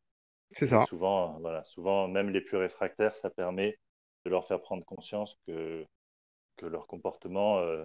C'est 0.52 0.66
ça. 0.66 0.80
Souvent, 0.86 1.38
voilà, 1.40 1.62
souvent, 1.64 2.08
même 2.08 2.30
les 2.30 2.40
plus 2.40 2.56
réfractaires, 2.56 3.14
ça 3.14 3.30
permet 3.30 3.78
de 4.24 4.30
leur 4.30 4.44
faire 4.46 4.60
prendre 4.60 4.84
conscience 4.84 5.38
que, 5.46 5.86
que 6.56 6.66
leur 6.66 6.86
comportement 6.86 7.58
euh, 7.58 7.84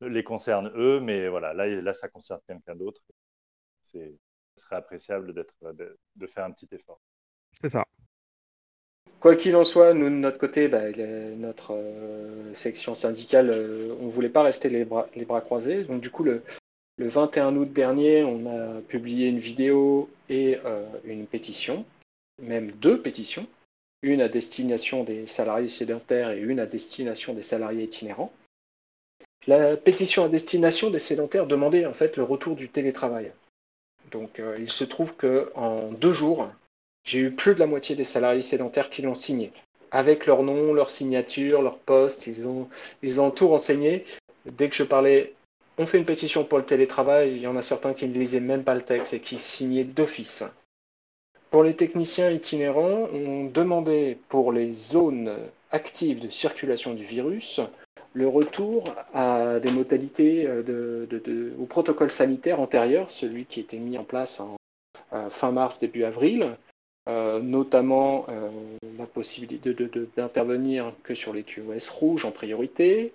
les 0.00 0.24
concerne 0.24 0.70
eux, 0.76 1.00
mais 1.00 1.28
voilà, 1.28 1.52
là, 1.52 1.66
là 1.66 1.92
ça 1.92 2.08
concerne 2.08 2.40
quelqu'un 2.46 2.76
d'autre. 2.76 3.02
C'est, 3.82 4.16
ce 4.54 4.62
serait 4.62 4.76
appréciable 4.76 5.34
d'être, 5.34 5.54
de, 5.72 5.98
de, 6.14 6.26
faire 6.26 6.44
un 6.44 6.52
petit 6.52 6.68
effort. 6.72 7.00
C'est 7.60 7.68
ça. 7.68 7.84
Quoi 9.24 9.36
qu'il 9.36 9.56
en 9.56 9.64
soit, 9.64 9.94
nous 9.94 10.10
de 10.10 10.10
notre 10.10 10.36
côté, 10.36 10.68
bah, 10.68 10.82
notre 11.38 11.72
euh, 11.72 12.52
section 12.52 12.94
syndicale, 12.94 13.48
euh, 13.54 13.96
on 14.00 14.04
ne 14.04 14.10
voulait 14.10 14.28
pas 14.28 14.42
rester 14.42 14.68
les 14.68 14.84
bras, 14.84 15.08
les 15.14 15.24
bras 15.24 15.40
croisés. 15.40 15.84
Donc 15.84 16.02
du 16.02 16.10
coup, 16.10 16.24
le, 16.24 16.42
Le 16.98 17.08
21 17.08 17.56
août 17.56 17.72
dernier, 17.72 18.22
on 18.22 18.46
a 18.46 18.82
publié 18.82 19.28
une 19.28 19.38
vidéo 19.38 20.10
et 20.28 20.58
une 21.04 21.26
pétition, 21.26 21.86
même 22.40 22.70
deux 22.70 23.00
pétitions, 23.00 23.46
une 24.02 24.20
à 24.20 24.28
destination 24.28 25.04
des 25.04 25.26
salariés 25.26 25.70
sédentaires 25.70 26.30
et 26.30 26.40
une 26.40 26.60
à 26.60 26.66
destination 26.66 27.32
des 27.32 27.42
salariés 27.42 27.84
itinérants. 27.84 28.30
La 29.46 29.76
pétition 29.76 30.24
à 30.24 30.28
destination 30.28 30.90
des 30.90 31.00
sédentaires 31.00 31.46
demandait 31.46 31.86
en 31.86 31.94
fait 31.94 32.16
le 32.16 32.22
retour 32.22 32.54
du 32.54 32.68
télétravail. 32.68 33.32
Donc 34.12 34.40
il 34.58 34.70
se 34.70 34.84
trouve 34.84 35.16
qu'en 35.16 35.90
deux 35.90 36.12
jours, 36.12 36.48
j'ai 37.04 37.20
eu 37.20 37.30
plus 37.30 37.54
de 37.54 37.60
la 37.60 37.66
moitié 37.66 37.94
des 37.96 38.04
salariés 38.04 38.42
sédentaires 38.42 38.90
qui 38.90 39.02
l'ont 39.02 39.14
signé. 39.14 39.52
Avec 39.90 40.26
leur 40.26 40.42
nom, 40.42 40.72
leur 40.72 40.90
signature, 40.90 41.62
leur 41.62 41.78
poste, 41.78 42.26
ils 42.26 42.48
ont, 42.48 42.68
ils 43.02 43.20
ont 43.20 43.30
tout 43.30 43.48
renseigné. 43.48 44.04
Dès 44.46 44.68
que 44.68 44.74
je 44.74 44.82
parlais, 44.82 45.34
on 45.78 45.86
fait 45.86 45.98
une 45.98 46.04
pétition 46.04 46.44
pour 46.44 46.58
le 46.58 46.64
télétravail, 46.64 47.32
il 47.32 47.42
y 47.42 47.46
en 47.46 47.56
a 47.56 47.62
certains 47.62 47.94
qui 47.94 48.08
ne 48.08 48.14
lisaient 48.14 48.40
même 48.40 48.64
pas 48.64 48.74
le 48.74 48.82
texte 48.82 49.14
et 49.14 49.20
qui 49.20 49.38
signaient 49.38 49.84
d'office. 49.84 50.44
Pour 51.50 51.62
les 51.62 51.74
techniciens 51.74 52.30
itinérants, 52.30 53.08
on 53.12 53.44
demandait 53.44 54.18
pour 54.28 54.52
les 54.52 54.72
zones 54.72 55.32
actives 55.70 56.20
de 56.20 56.28
circulation 56.28 56.94
du 56.94 57.04
virus 57.04 57.60
le 58.12 58.28
retour 58.28 58.84
à 59.12 59.58
des 59.60 59.70
modalités 59.70 60.44
de, 60.44 61.52
au 61.58 61.66
protocole 61.66 62.10
sanitaire 62.10 62.60
antérieur, 62.60 63.10
celui 63.10 63.44
qui 63.44 63.60
était 63.60 63.78
mis 63.78 63.98
en 63.98 64.04
place 64.04 64.40
en 64.40 64.56
euh, 65.12 65.28
fin 65.30 65.50
mars, 65.50 65.80
début 65.80 66.04
avril, 66.04 66.44
euh, 67.06 67.40
notamment 67.40 68.24
euh, 68.30 68.50
la 68.98 69.06
possibilité 69.06 69.74
d'intervenir 70.16 70.92
que 71.02 71.14
sur 71.14 71.34
les 71.34 71.42
QoS 71.42 71.90
rouges 71.90 72.24
en 72.24 72.30
priorité, 72.30 73.12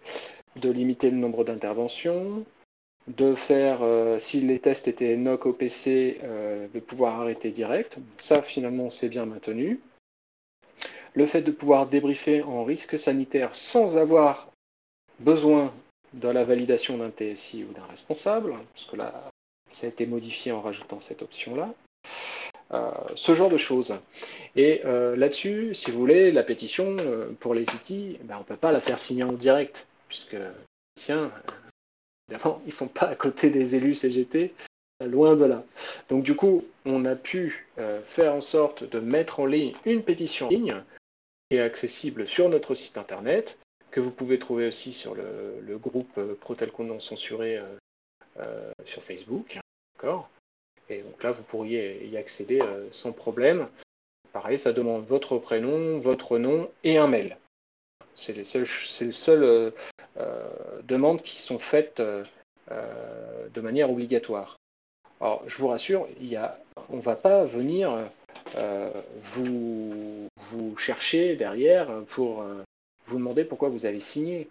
de 0.58 0.69
limiter 0.69 1.10
le 1.10 1.17
nombre 1.17 1.43
d'interventions, 1.43 2.46
de 3.08 3.34
faire, 3.34 3.79
euh, 3.81 4.19
si 4.19 4.41
les 4.41 4.60
tests 4.60 4.88
étaient 4.88 5.15
NOC 5.17 5.48
OPC, 5.48 6.22
de 6.72 6.79
pouvoir 6.79 7.19
arrêter 7.22 7.50
direct. 7.50 7.98
Ça, 8.19 8.43
finalement, 8.43 8.91
c'est 8.91 9.10
bien 9.10 9.25
maintenu. 9.25 9.79
Le 11.15 11.25
fait 11.25 11.41
de 11.41 11.51
pouvoir 11.51 11.88
débriefer 11.88 12.43
en 12.43 12.63
risque 12.63 13.00
sanitaire 13.00 13.55
sans 13.55 13.98
avoir 13.98 14.51
besoin 15.19 15.74
de 16.13 16.27
la 16.27 16.43
validation 16.43 16.98
d'un 16.98 17.10
TSI 17.10 17.63
ou 17.63 17.74
d'un 17.74 17.86
responsable, 17.86 18.53
parce 18.74 18.86
que 18.86 18.96
là, 18.96 19.31
ça 19.72 19.88
a 19.88 19.89
été 19.89 20.05
modifié 20.05 20.51
en 20.51 20.62
rajoutant 20.62 21.00
cette 21.00 21.24
option-là. 21.24 21.74
Euh, 22.72 22.92
ce 23.16 23.34
genre 23.34 23.50
de 23.50 23.58
choses. 23.58 23.96
Et 24.56 24.82
euh, 24.86 25.16
là-dessus, 25.16 25.74
si 25.74 25.90
vous 25.90 26.00
voulez, 26.00 26.32
la 26.32 26.44
pétition 26.44 26.96
euh, 27.00 27.32
pour 27.40 27.56
les 27.56 27.64
IT, 27.64 28.20
ben, 28.24 28.36
on 28.36 28.40
ne 28.40 28.44
peut 28.44 28.58
pas 28.58 28.72
la 28.72 28.80
faire 28.80 29.00
signer 29.00 29.24
en 29.24 29.32
direct, 29.32 29.88
puisque 30.08 30.38
tiens, 30.94 31.32
évidemment, 32.28 32.62
ils 32.66 32.68
ne 32.68 32.72
sont 32.74 32.88
pas 32.88 33.08
à 33.08 33.16
côté 33.16 33.50
des 33.50 33.76
élus 33.76 33.96
CGT, 33.96 34.54
loin 35.04 35.36
de 35.36 35.46
là. 35.46 35.64
Donc 36.10 36.24
du 36.24 36.36
coup, 36.36 36.64
on 36.86 37.06
a 37.06 37.16
pu 37.16 37.68
faire 38.06 38.36
en 38.36 38.42
sorte 38.42 38.84
de 38.84 39.00
mettre 39.00 39.40
en 39.40 39.46
ligne 39.46 39.74
une 39.86 40.04
pétition 40.04 40.48
en 40.48 40.50
ligne 40.50 40.84
qui 41.50 41.58
est 41.58 41.62
accessible 41.62 42.28
sur 42.28 42.50
notre 42.50 42.76
site 42.76 42.98
internet, 42.98 43.60
que 43.92 44.02
vous 44.02 44.12
pouvez 44.12 44.38
trouver 44.38 44.68
aussi 44.68 44.92
sur 44.94 45.16
le, 45.16 45.60
le 45.62 45.78
groupe 45.78 46.20
Protelcon 46.42 46.84
non 46.84 47.00
censuré 47.00 47.60
sur 48.84 49.02
Facebook. 49.02 49.58
D'accord 49.96 50.30
et 50.89 51.01
donc 51.03 51.22
là, 51.24 51.31
vous 51.31 51.43
pourriez 51.43 52.05
y 52.08 52.17
accéder 52.17 52.60
euh, 52.63 52.88
sans 52.91 53.12
problème. 53.12 53.67
Pareil, 54.34 54.58
ça 54.58 54.74
demande 54.74 55.05
votre 55.05 55.38
prénom, 55.38 56.00
votre 56.00 56.38
nom 56.38 56.69
et 56.84 56.98
un 56.98 57.08
mail. 57.08 57.38
C'est 58.15 58.34
les 58.34 58.43
seules, 58.43 59.43
euh, 59.43 59.72
euh, 60.17 60.50
demandes 60.84 61.22
qui 61.22 61.38
sont 61.38 61.60
faites 61.60 62.01
de 62.01 63.62
manière 63.62 63.89
obligatoire. 63.89 64.58
Alors, 65.22 65.43
je 65.48 65.58
vous 65.58 65.67
rassure, 65.67 66.08
on 66.89 66.98
ne 66.98 67.01
va 67.01 67.15
pas 67.15 67.43
venir 67.43 67.98
vous 69.17 70.77
chercher 70.77 71.36
derrière 71.36 71.88
pour 72.08 72.46
vous 73.08 73.17
demander 73.17 73.43
pourquoi 73.43 73.69
vous 73.69 73.86
avez 73.86 74.00
signé. 74.00 74.50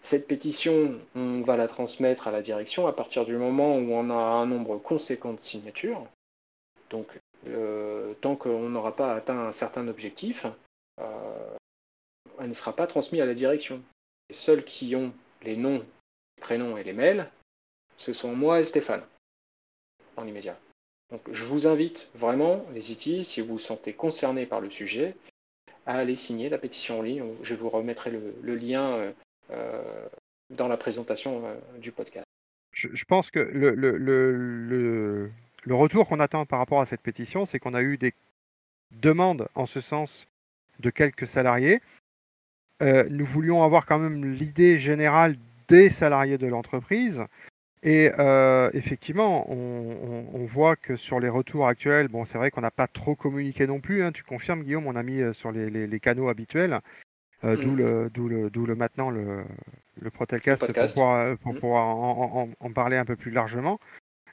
Cette 0.00 0.28
pétition, 0.28 0.98
on 1.14 1.42
va 1.42 1.56
la 1.56 1.66
transmettre 1.66 2.28
à 2.28 2.30
la 2.30 2.40
direction 2.40 2.86
à 2.86 2.92
partir 2.92 3.24
du 3.24 3.36
moment 3.36 3.76
où 3.76 3.92
on 3.92 4.10
a 4.10 4.14
un 4.14 4.46
nombre 4.46 4.78
conséquent 4.78 5.32
de 5.32 5.40
signatures. 5.40 6.06
Donc, 6.90 7.20
euh, 7.48 8.14
tant 8.20 8.36
qu'on 8.36 8.68
n'aura 8.68 8.94
pas 8.96 9.14
atteint 9.14 9.38
un 9.38 9.52
certain 9.52 9.88
objectif, 9.88 10.46
euh, 11.00 11.56
elle 12.38 12.48
ne 12.48 12.54
sera 12.54 12.74
pas 12.74 12.86
transmise 12.86 13.20
à 13.20 13.26
la 13.26 13.34
direction. 13.34 13.82
Les 14.30 14.36
seuls 14.36 14.64
qui 14.64 14.94
ont 14.94 15.12
les 15.42 15.56
noms, 15.56 15.78
les 16.36 16.40
prénoms 16.40 16.76
et 16.76 16.84
les 16.84 16.92
mails, 16.92 17.30
ce 17.96 18.12
sont 18.12 18.34
moi 18.34 18.60
et 18.60 18.64
Stéphane, 18.64 19.02
en 20.16 20.26
immédiat. 20.26 20.58
Donc, 21.10 21.22
je 21.32 21.44
vous 21.44 21.66
invite 21.66 22.10
vraiment, 22.14 22.64
les 22.72 22.92
IT, 22.92 23.24
si 23.24 23.40
vous 23.40 23.54
vous 23.54 23.58
sentez 23.58 23.92
concerné 23.94 24.46
par 24.46 24.60
le 24.60 24.70
sujet, 24.70 25.16
à 25.86 25.94
aller 25.96 26.14
signer 26.14 26.50
la 26.50 26.58
pétition 26.58 26.98
en 26.98 27.02
ligne. 27.02 27.24
Je 27.42 27.54
vous 27.54 27.70
remettrai 27.70 28.10
le, 28.10 28.54
lien 28.54 28.94
euh, 28.94 29.12
dans 30.50 30.68
la 30.68 30.76
présentation 30.76 31.44
euh, 31.44 31.56
du 31.78 31.92
podcast. 31.92 32.26
Je, 32.72 33.04
pense 33.04 33.30
que 33.30 33.40
le, 33.40 35.30
retour 35.70 36.06
qu'on 36.06 36.20
attend 36.20 36.46
par 36.46 36.60
rapport 36.60 36.80
à 36.80 36.86
cette 36.86 37.00
pétition, 37.00 37.44
c'est 37.44 37.58
qu'on 37.58 37.74
a 37.74 37.82
eu 37.82 37.98
des 37.98 38.14
demandes 38.92 39.48
en 39.54 39.66
ce 39.66 39.80
sens 39.80 40.28
de 40.78 40.90
quelques 40.90 41.26
salariés. 41.26 41.80
Euh, 42.80 43.04
nous 43.10 43.26
voulions 43.26 43.64
avoir 43.64 43.84
quand 43.84 43.98
même 43.98 44.24
l'idée 44.24 44.78
générale 44.78 45.36
des 45.66 45.90
salariés 45.90 46.38
de 46.38 46.46
l'entreprise. 46.46 47.24
Et 47.82 48.12
euh, 48.18 48.70
effectivement, 48.74 49.50
on, 49.50 50.44
voit 50.46 50.76
que 50.76 50.96
sur 50.96 51.20
les 51.20 51.28
retours 51.28 51.66
actuels, 51.68 52.08
bon, 52.08 52.24
c'est 52.24 52.38
vrai 52.38 52.50
qu'on 52.50 52.60
n'a 52.60 52.70
pas 52.70 52.86
trop 52.86 53.14
communiqué 53.14 53.66
non 53.66 53.80
plus. 53.80 54.02
Hein, 54.02 54.12
tu 54.12 54.22
confirmes, 54.22 54.62
Guillaume, 54.62 54.86
on 54.86 54.96
a 54.96 55.02
mis 55.02 55.22
sur 55.34 55.52
les 55.52 56.00
canaux 56.00 56.28
habituels. 56.28 56.80
Euh, 57.44 57.56
d'où 57.56 57.76
le, 57.76 58.10
d'où 58.12 58.28
le, 58.28 58.50
d'où 58.50 58.66
le 58.66 58.74
maintenant 58.74 59.10
le, 59.10 59.44
le 60.00 60.10
Protelcast 60.10 60.60
pour 60.60 60.86
pouvoir, 60.86 61.38
pour 61.38 61.54
mm. 61.54 61.58
pouvoir 61.58 61.86
en, 61.86 62.50
en, 62.58 62.72
parler 62.72 62.96
un 62.96 63.04
peu 63.04 63.14
plus 63.16 63.30
largement. 63.30 63.78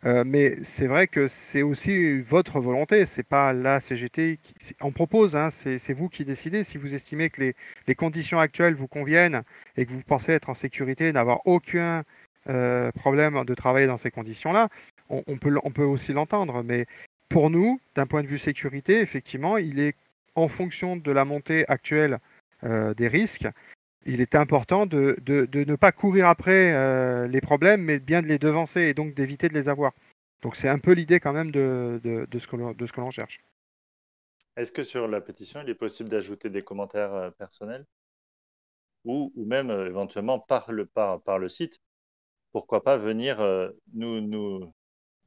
Euh, 0.06 0.24
mais 0.26 0.58
c'est 0.64 0.88
vrai 0.88 1.08
que 1.08 1.28
c'est 1.28 1.62
aussi 1.62 2.20
votre 2.22 2.60
volonté, 2.60 3.06
c'est 3.06 3.24
pas 3.24 3.54
la 3.54 3.80
CGT. 3.80 4.40
Qui, 4.42 4.76
on 4.82 4.92
propose, 4.92 5.36
hein, 5.36 5.50
c'est, 5.52 5.80
c'est 5.80 5.94
vous 5.94 6.10
qui 6.10 6.26
décidez. 6.26 6.64
Si 6.64 6.78
vous 6.78 6.94
estimez 6.94 7.30
que 7.30 7.42
les, 7.42 7.56
les, 7.88 7.96
conditions 7.96 8.40
actuelles 8.40 8.76
vous 8.76 8.88
conviennent 8.88 9.42
et 9.78 9.86
que 9.86 9.92
vous 9.92 10.02
pensez 10.02 10.34
être 10.34 10.50
en 10.50 10.54
sécurité, 10.54 11.12
n'avoir 11.12 11.42
aucun 11.46 12.04
euh, 12.50 12.92
problème 12.92 13.44
de 13.46 13.54
travailler 13.56 13.88
dans 13.88 13.98
ces 13.98 14.12
conditions-là, 14.12 14.70
on, 15.10 15.24
on, 15.28 15.38
peut, 15.38 15.56
on 15.64 15.72
peut 15.72 15.84
aussi 15.84 16.14
l'entendre. 16.14 16.64
Mais 16.64 16.86
pour 17.30 17.50
nous, 17.50 17.80
d'un 17.96 18.06
point 18.06 18.22
de 18.22 18.28
vue 18.28 18.40
sécurité, 18.40 19.00
effectivement, 19.00 19.58
il 19.58 19.80
est 19.80 19.96
en 20.36 20.48
fonction 20.48 20.98
de 20.98 21.12
la 21.12 21.26
montée 21.26 21.66
actuelle 21.68 22.14
euh, 22.14 22.18
des 22.64 23.08
risques, 23.08 23.48
il 24.06 24.22
est 24.22 24.36
important 24.36 24.86
de, 24.86 25.18
ne 25.28 25.76
pas 25.76 25.92
courir 25.92 26.28
après 26.28 26.74
euh, 26.74 27.28
les 27.28 27.42
problèmes, 27.42 27.82
mais 27.82 28.00
bien 28.00 28.22
de 28.22 28.28
les 28.28 28.40
devancer 28.40 28.82
et 28.82 28.94
donc 28.94 29.16
d'éviter 29.16 29.50
de 29.50 29.54
les 29.54 29.68
avoir. 29.68 29.94
Donc 30.42 30.56
c'est 30.56 30.70
un 30.70 30.80
peu 30.80 30.92
l'idée 30.92 31.20
quand 31.20 31.34
même 31.34 31.52
de, 31.52 32.00
ce 32.32 32.48
que 32.48 33.02
l'on 33.02 33.12
cherche. 33.12 33.42
Est-ce 34.58 34.72
que 34.72 34.84
sur 34.84 35.08
la 35.08 35.22
pétition, 35.22 35.62
il 35.62 35.70
est 35.70 35.76
possible 35.76 36.08
d'ajouter 36.08 36.50
des 36.50 36.62
commentaires 36.62 37.14
euh, 37.14 37.30
personnels? 37.32 37.86
Ou, 39.04 39.32
même 39.36 39.70
éventuellement 39.70 40.40
par 40.40 40.72
le, 40.72 40.86
par, 40.86 41.22
par 41.22 41.38
le 41.38 41.48
site 41.48 41.80
Pourquoi 42.52 42.84
pas 42.84 42.98
venir 42.98 43.38
nous, 43.94 44.20
nous, 44.20 44.74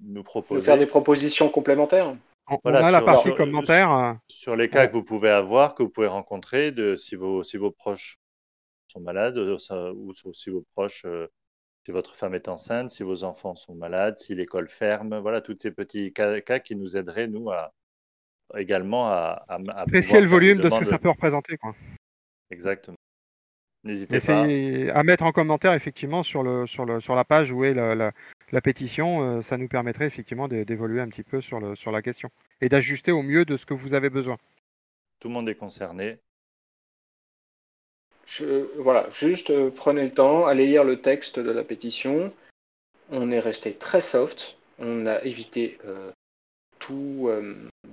nous 0.01 0.25
proposer. 0.25 0.65
faire 0.65 0.79
des 0.79 0.87
propositions 0.87 1.49
complémentaires? 1.49 2.17
On, 2.49 2.75
a 2.75 2.91
la 2.91 3.03
partie 3.03 3.35
commentaire. 3.35 4.19
Sur, 4.29 4.57
les 4.57 4.69
cas 4.69 4.87
que 4.87 4.93
vous 4.93 5.05
pouvez 5.05 5.31
avoir, 5.31 5.75
que 5.75 5.83
vous 5.83 5.89
pouvez 5.89 6.07
rencontrer, 6.07 6.73
de, 6.73 6.97
si, 6.97 7.15
vos, 7.17 7.43
si 7.43 7.57
vos 7.57 7.71
proches 7.71 8.19
sont 8.89 9.01
malades, 9.01 9.37
euh, 9.37 9.93
ou 9.95 10.13
si 10.33 10.51
vos 10.51 10.65
proches, 10.75 11.05
euh, 11.05 11.27
si 11.85 11.93
votre 11.93 12.15
femme 12.17 12.35
est 12.35 12.49
enceinte, 12.49 12.91
si 12.91 13.03
vos 13.03 13.25
enfants 13.25 13.55
sont 13.55 13.75
malades, 13.75 14.17
si 14.19 14.35
l'école 14.35 14.69
ferme, 14.69 15.19
voilà, 15.19 15.41
tous 15.41 15.57
ces 15.61 15.71
petits 15.71 16.13
cas, 16.13 16.59
qui 16.59 16.77
nous 16.77 16.97
aideraient, 16.97 17.29
nous, 17.29 17.51
à, 17.51 17.73
également 18.57 19.09
à, 19.09 19.45
à, 19.49 19.59
apprécier 19.77 20.21
le 20.21 20.27
volume 20.27 20.59
de 20.59 20.71
ce 20.71 20.79
que 20.79 20.85
ça 20.87 20.99
peut 20.99 21.11
représenter. 21.11 21.57
Quoi. 21.57 21.75
Exactement. 22.51 22.97
N'hésitez 23.85 24.21
pas. 24.21 24.43
À 24.43 25.03
mettre 25.03 25.25
en 25.25 25.33
commentaire 25.33 25.73
effectivement 25.73 26.23
sur, 26.23 26.43
le, 26.43 26.67
sur, 26.67 26.85
le, 26.85 27.01
sur 27.01 27.15
la 27.15 27.25
page 27.25 27.53
où 27.53 27.65
est 27.65 27.75
la, 27.75 27.95
la 27.95 28.13
pétition, 28.61 29.23
euh, 29.23 29.43
ça 29.43 29.57
nous 29.59 29.69
permettrait 29.69 30.07
effectivement 30.07 30.49
d'évoluer 30.49 31.01
un 31.01 31.09
petit 31.09 31.23
peu 31.23 31.41
sur, 31.41 31.61
le, 31.61 31.77
sur 31.77 31.93
la 31.93 32.03
question 32.03 32.31
et 32.61 32.69
d'ajuster 32.69 33.13
au 33.13 33.23
mieux 33.23 33.45
de 33.45 33.57
ce 33.57 33.67
que 33.67 33.75
vous 33.75 33.95
avez 33.95 34.11
besoin. 34.11 34.39
Tout 35.21 35.29
le 35.29 35.35
monde 35.35 35.49
est 35.49 35.55
concerné. 35.55 36.19
voilà, 38.77 39.09
juste 39.11 39.51
euh, 39.51 39.71
prenez 39.71 40.05
le 40.05 40.13
temps, 40.13 40.47
allez 40.47 40.67
lire 40.67 40.85
le 40.85 41.01
texte 41.01 41.39
de 41.39 41.51
la 41.51 41.65
pétition. 41.65 42.31
On 43.11 43.31
est 43.31 43.41
resté 43.41 43.75
très 43.75 44.01
soft, 44.01 44.59
on 44.79 45.07
a 45.07 45.23
évité 45.25 45.79
euh, 45.85 46.13
tout, 46.79 47.31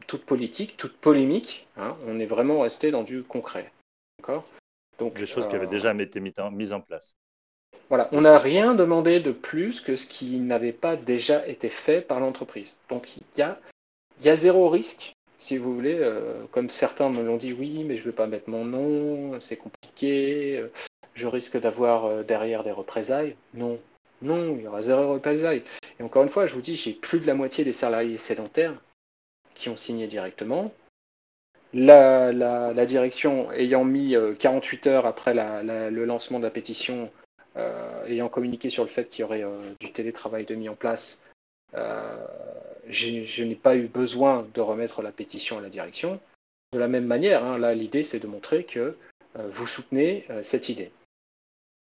toute 0.07 0.25
politique, 0.25 0.77
toute 0.77 0.97
polémique. 0.97 1.67
Hein. 1.77 1.97
on 2.05 2.19
est 2.19 2.25
vraiment 2.25 2.61
resté 2.61 2.91
dans 2.91 3.03
du 3.03 3.23
concret. 3.23 3.71
D'accord? 4.19 4.45
Donc, 4.99 5.17
Des 5.17 5.25
choses 5.25 5.47
qui 5.47 5.55
avaient 5.55 5.67
déjà 5.67 5.93
été 5.95 6.19
mises 6.19 6.73
en 6.73 6.81
place. 6.81 7.15
Voilà, 7.89 8.09
on 8.11 8.21
n'a 8.21 8.37
rien 8.37 8.73
demandé 8.75 9.19
de 9.19 9.31
plus 9.31 9.81
que 9.81 9.95
ce 9.95 10.07
qui 10.07 10.39
n'avait 10.39 10.71
pas 10.73 10.95
déjà 10.95 11.47
été 11.47 11.69
fait 11.69 12.01
par 12.01 12.19
l'entreprise. 12.19 12.77
Donc 12.89 13.17
il 13.17 13.23
y 13.37 13.41
a, 13.41 13.59
y 14.23 14.29
a 14.29 14.35
zéro 14.35 14.69
risque, 14.69 15.13
si 15.37 15.57
vous 15.57 15.73
voulez. 15.73 15.97
euh, 15.99 16.45
comme 16.51 16.69
certains 16.69 17.09
me 17.09 17.23
l'ont 17.23 17.37
dit, 17.37 17.53
oui, 17.53 17.83
mais 17.85 17.95
je 17.95 18.01
ne 18.01 18.05
veux 18.07 18.15
pas 18.15 18.27
mettre 18.27 18.49
mon 18.49 18.65
nom, 18.65 19.39
c'est 19.39 19.57
compliqué, 19.57 20.57
euh, 20.57 20.71
je 21.13 21.27
risque 21.27 21.59
d'avoir 21.59 22.05
euh, 22.05 22.23
derrière 22.23 22.63
des 22.63 22.71
représailles. 22.71 23.35
Non, 23.53 23.79
non, 24.21 24.55
il 24.57 24.63
y 24.63 24.67
aura 24.67 24.81
zéro 24.81 25.13
représailles. 25.13 25.63
Et 25.99 26.03
encore 26.03 26.23
une 26.23 26.29
fois, 26.29 26.45
je 26.47 26.55
vous 26.55 26.61
dis, 26.61 26.75
j'ai 26.75 26.93
plus 26.93 27.19
de 27.19 27.27
la 27.27 27.33
moitié 27.35 27.63
des 27.63 27.73
salariés 27.73 28.17
sédentaires 28.17 28.73
qui 29.53 29.69
ont 29.69 29.77
signé 29.77 30.07
directement. 30.07 30.73
La, 31.73 32.31
la- 32.31 32.73
la 32.73 32.85
direction 32.85 33.51
ayant 33.51 33.83
mis 33.83 34.15
euh, 34.15 34.33
48 34.33 34.87
heures 34.87 35.05
après 35.05 35.33
le 35.33 36.05
lancement 36.05 36.39
de 36.39 36.43
la 36.45 36.51
pétition, 36.51 37.11
ayant 38.07 38.29
communiqué 38.29 38.69
sur 38.69 38.83
le 38.83 38.89
fait 38.89 39.09
qu'il 39.09 39.21
y 39.21 39.23
aurait 39.23 39.43
euh, 39.43 39.59
du 39.79 39.91
télétravail 39.91 40.45
de 40.45 40.55
mis 40.55 40.69
en 40.69 40.75
place, 40.75 41.23
euh, 41.73 42.25
je 42.87 43.43
n'ai 43.43 43.55
pas 43.55 43.75
eu 43.75 43.87
besoin 43.87 44.47
de 44.53 44.61
remettre 44.61 45.01
la 45.01 45.11
pétition 45.11 45.57
à 45.57 45.61
la 45.61 45.69
direction. 45.69 46.19
De 46.71 46.79
la 46.79 46.87
même 46.87 47.05
manière, 47.05 47.43
hein, 47.43 47.57
là, 47.57 47.73
l'idée, 47.73 48.03
c'est 48.03 48.19
de 48.19 48.27
montrer 48.27 48.63
que 48.63 48.97
euh, 49.37 49.49
vous 49.49 49.67
soutenez 49.67 50.25
euh, 50.29 50.43
cette 50.43 50.69
idée. 50.69 50.91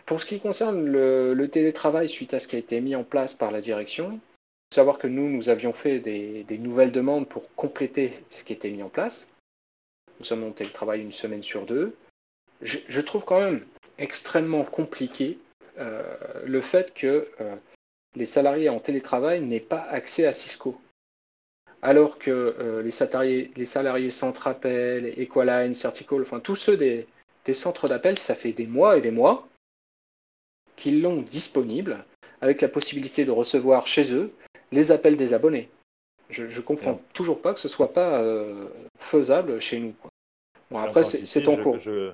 Pour 0.05 0.19
ce 0.19 0.25
qui 0.25 0.39
concerne 0.39 0.85
le, 0.85 1.47
télétravail 1.47 2.09
suite 2.09 2.33
à 2.33 2.39
ce 2.39 2.47
qui 2.47 2.55
a 2.55 2.59
été 2.59 2.81
mis 2.81 2.95
en 2.95 3.03
place 3.03 3.33
par 3.33 3.51
la 3.51 3.61
direction, 3.61 4.11
faut 4.11 4.75
savoir 4.75 4.97
que 4.97 5.07
nous, 5.07 5.29
nous 5.29 5.49
avions 5.49 5.73
fait 5.73 5.99
des, 5.99 6.57
nouvelles 6.57 6.91
demandes 6.91 7.27
pour 7.27 7.53
compléter 7.55 8.11
ce 8.29 8.43
qui 8.43 8.53
était 8.53 8.71
mis 8.71 8.83
en 8.83 8.89
place. 8.89 9.29
Nous 10.19 10.25
sommes 10.25 10.43
en 10.43 10.51
télétravail 10.51 11.01
une 11.01 11.11
semaine 11.11 11.43
sur 11.43 11.65
deux. 11.65 11.95
Je, 12.61 13.01
trouve 13.01 13.23
quand 13.23 13.39
même 13.39 13.65
extrêmement 13.97 14.63
compliqué 14.63 15.37
euh, 15.37 15.48
le 16.45 16.61
fait 16.61 16.93
que 16.93 17.27
euh, 17.41 17.55
les 18.15 18.25
salariés 18.25 18.69
en 18.69 18.79
télétravail 18.79 19.41
n'aient 19.41 19.59
pas 19.59 19.81
accès 19.81 20.25
à 20.25 20.33
Cisco. 20.33 20.79
Alors 21.81 22.19
que 22.19 22.29
euh, 22.31 22.81
les, 22.81 22.91
salariés, 22.91 23.51
les 23.55 23.65
salariés 23.65 24.09
Centrapel, 24.09 25.13
Equaline, 25.19 25.73
Certical, 25.73 26.21
enfin 26.21 26.39
tous 26.41 26.57
ceux 26.57 26.75
des, 26.75 27.07
des 27.45 27.53
centres 27.53 27.87
d'appel, 27.87 28.17
ça 28.17 28.35
fait 28.35 28.51
des 28.51 28.67
mois 28.67 28.97
et 28.97 29.01
des 29.01 29.11
mois 29.11 29.47
qu'ils 30.75 31.01
l'ont 31.01 31.21
disponible 31.21 32.03
avec 32.41 32.61
la 32.61 32.67
possibilité 32.67 33.25
de 33.25 33.31
recevoir 33.31 33.87
chez 33.87 34.13
eux 34.13 34.31
les 34.71 34.91
appels 34.91 35.17
des 35.17 35.33
abonnés. 35.33 35.69
Je 36.29 36.43
ne 36.43 36.61
comprends 36.61 36.93
Ouais. 36.93 36.99
toujours 37.13 37.41
pas 37.41 37.53
que 37.53 37.59
ce 37.59 37.67
soit 37.67 37.91
pas 37.93 38.21
euh, 38.21 38.67
faisable 38.99 39.59
chez 39.59 39.79
nous. 39.79 39.93
quoi. 39.93 40.11
Bon, 40.69 40.77
après, 40.79 41.03
c'est 41.03 41.47
en 41.47 41.57
cours. 41.57 41.79
je- 41.79 42.11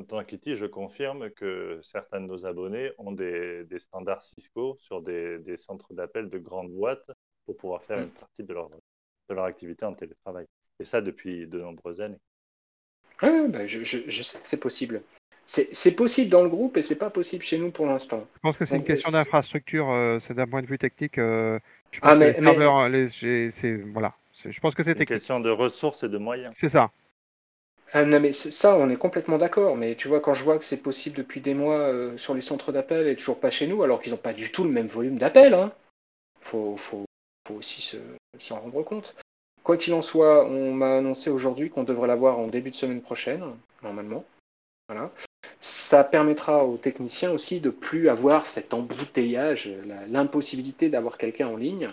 en 0.00 0.04
tant 0.04 0.24
qu'IT, 0.24 0.54
je 0.56 0.66
confirme 0.66 1.30
que 1.30 1.78
certains 1.82 2.20
de 2.20 2.26
nos 2.26 2.46
abonnés 2.46 2.90
ont 2.98 3.12
des, 3.12 3.64
des 3.64 3.78
standards 3.78 4.22
Cisco 4.22 4.76
sur 4.80 5.00
des, 5.02 5.38
des 5.38 5.56
centres 5.56 5.92
d'appel 5.94 6.28
de 6.28 6.38
grandes 6.38 6.70
boîtes 6.72 7.10
pour 7.46 7.56
pouvoir 7.56 7.82
faire 7.84 7.98
une 8.00 8.10
partie 8.10 8.42
de 8.42 8.52
leur, 8.52 8.70
de 8.70 9.34
leur 9.34 9.44
activité 9.44 9.84
en 9.84 9.94
télétravail. 9.94 10.46
Et 10.80 10.84
ça 10.84 11.00
depuis 11.00 11.46
de 11.46 11.60
nombreuses 11.60 12.00
années. 12.00 12.18
Bah, 13.22 13.64
je, 13.66 13.84
je- 13.84 14.10
je 14.10 14.22
sais 14.22 14.40
que 14.40 14.46
c'est 14.48 14.60
possible. 14.60 15.02
C'est 15.46 15.94
possible 15.94 16.30
dans 16.30 16.42
le 16.42 16.48
groupe 16.48 16.76
et 16.78 16.82
c'est 16.82 16.98
pas 16.98 17.10
possible 17.10 17.44
chez 17.44 17.58
nous 17.58 17.70
pour 17.70 17.86
l'instant. 17.86 18.26
Je 18.34 18.40
pense 18.40 18.58
que 18.58 18.64
c'est 18.64 18.76
une 18.76 18.84
question 18.84 19.10
c'est- 19.12 19.16
d'infrastructure, 19.18 19.90
euh, 19.90 20.18
c'est 20.18 20.34
d'un 20.34 20.46
point 20.46 20.62
de 20.62 20.66
vue 20.66 20.78
technique. 20.78 21.18
euh, 21.18 21.58
je 21.92 22.00
pense 22.00 22.10
Ah, 22.10 22.14
que 22.14 22.18
mais- 22.18 22.32
les 22.32 22.40
mais- 22.40 22.50
serveurs, 22.50 22.88
les- 22.88 23.76
voilà. 23.92 24.14
C'est- 24.32 24.50
Je 24.50 24.60
pense 24.60 24.74
que 24.74 24.82
c'est 24.82 24.90
Une 24.92 24.96
technique. 24.96 25.08
question 25.20 25.38
de 25.40 25.50
ressources 25.50 26.02
et 26.02 26.08
de 26.08 26.18
moyens. 26.18 26.52
C'est 26.58 26.70
ça. 26.70 26.90
Ah, 27.96 28.04
non, 28.04 28.18
mais 28.18 28.32
ça, 28.32 28.76
on 28.76 28.90
est 28.90 28.96
complètement 28.96 29.38
d'accord. 29.38 29.76
Mais 29.76 29.94
tu 29.94 30.08
vois, 30.08 30.20
quand 30.20 30.34
je 30.34 30.42
vois 30.42 30.58
que 30.58 30.64
c'est 30.64 30.82
possible 30.82 31.16
depuis 31.16 31.40
des 31.40 31.54
mois 31.54 31.78
euh, 31.78 32.16
sur 32.16 32.34
les 32.34 32.40
centres 32.40 32.72
d'appel 32.72 33.06
et 33.06 33.14
toujours 33.14 33.38
pas 33.38 33.50
chez 33.50 33.68
nous, 33.68 33.84
alors 33.84 34.00
qu'ils 34.00 34.12
n'ont 34.12 34.18
pas 34.18 34.32
du 34.32 34.50
tout 34.50 34.64
le 34.64 34.70
même 34.70 34.88
volume 34.88 35.16
d'appels, 35.18 35.54
hein. 35.54 35.72
faut, 36.40 36.76
aussi 37.50 37.82
se- 37.82 37.96
s'en 38.38 38.58
rendre 38.58 38.82
compte. 38.82 39.14
Quoi 39.62 39.76
qu'il 39.76 39.94
en 39.94 40.02
soit, 40.02 40.44
on 40.46 40.72
m'a 40.74 40.96
annoncé 40.98 41.30
aujourd'hui 41.30 41.70
qu'on 41.70 41.84
devrait 41.84 42.08
l'avoir 42.08 42.38
en 42.40 42.48
début 42.48 42.70
de 42.70 42.76
semaine 42.76 43.00
prochaine, 43.00 43.44
normalement. 43.82 44.24
Voilà. 44.88 45.12
Ça 45.60 46.02
permettra 46.02 46.64
aux 46.64 46.78
techniciens 46.78 47.30
aussi 47.30 47.60
de 47.60 47.70
plus 47.70 48.08
avoir 48.08 48.46
cet 48.46 48.74
embouteillage, 48.74 49.70
la- 49.86 50.06
l'impossibilité 50.08 50.88
d'avoir 50.88 51.16
quelqu'un 51.16 51.46
en 51.46 51.56
ligne. 51.56 51.88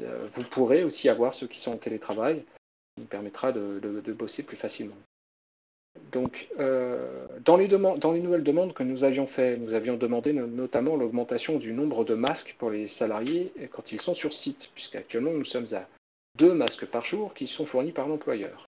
Vous 0.00 0.44
pourrez 0.50 0.84
aussi 0.84 1.08
avoir 1.08 1.32
ceux 1.32 1.46
qui 1.46 1.58
sont 1.58 1.72
en 1.72 1.78
télétravail, 1.78 2.44
qui 2.96 3.04
permettra 3.04 3.52
de, 3.52 3.80
de- 3.80 4.00
de 4.00 4.12
bosser 4.12 4.44
plus 4.44 4.56
facilement. 4.56 4.96
Donc, 6.12 6.48
euh, 6.58 7.26
dans, 7.44 7.56
les 7.56 7.68
dans 7.68 8.12
les 8.12 8.20
nouvelles 8.20 8.42
demandes 8.42 8.72
que 8.72 8.82
nous 8.82 9.04
avions 9.04 9.26
fait, 9.26 9.56
nous 9.56 9.74
avions 9.74 9.96
demandé 9.96 10.32
no- 10.32 10.46
notamment 10.46 10.96
l'augmentation 10.96 11.58
du 11.58 11.72
nombre 11.72 12.04
de 12.04 12.14
masques 12.14 12.56
pour 12.58 12.70
les 12.70 12.86
salariés 12.86 13.52
quand 13.72 13.92
ils 13.92 14.00
sont 14.00 14.14
sur 14.14 14.32
site, 14.32 14.70
puisqu'actuellement 14.74 15.32
nous 15.32 15.44
sommes 15.44 15.66
à 15.72 15.88
deux 16.36 16.52
masques 16.52 16.86
par 16.86 17.04
jour 17.04 17.34
qui 17.34 17.46
sont 17.46 17.66
fournis 17.66 17.92
par 17.92 18.08
l'employeur. 18.08 18.66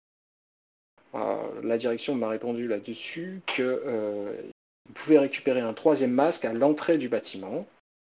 Euh, 1.14 1.36
la 1.62 1.78
direction 1.78 2.14
m'a 2.14 2.28
répondu 2.28 2.68
là-dessus 2.68 3.40
que 3.46 3.62
euh, 3.62 4.32
vous 4.86 4.92
pouvez 4.94 5.18
récupérer 5.18 5.60
un 5.60 5.72
troisième 5.72 6.12
masque 6.12 6.44
à 6.44 6.52
l'entrée 6.52 6.96
du 6.96 7.08
bâtiment, 7.08 7.66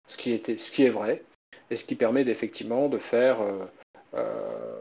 ce 0.07 0.17
qui, 0.17 0.31
est 0.33 0.89
vrai, 0.89 1.23
et 1.69 1.75
ce 1.75 1.85
qui 1.85 1.95
permet 1.95 2.21
effectivement 2.21 2.87
de 2.87 2.97
faire 2.97 3.41
euh, 3.41 3.65
euh, 4.15 4.19
euh, 4.19 4.72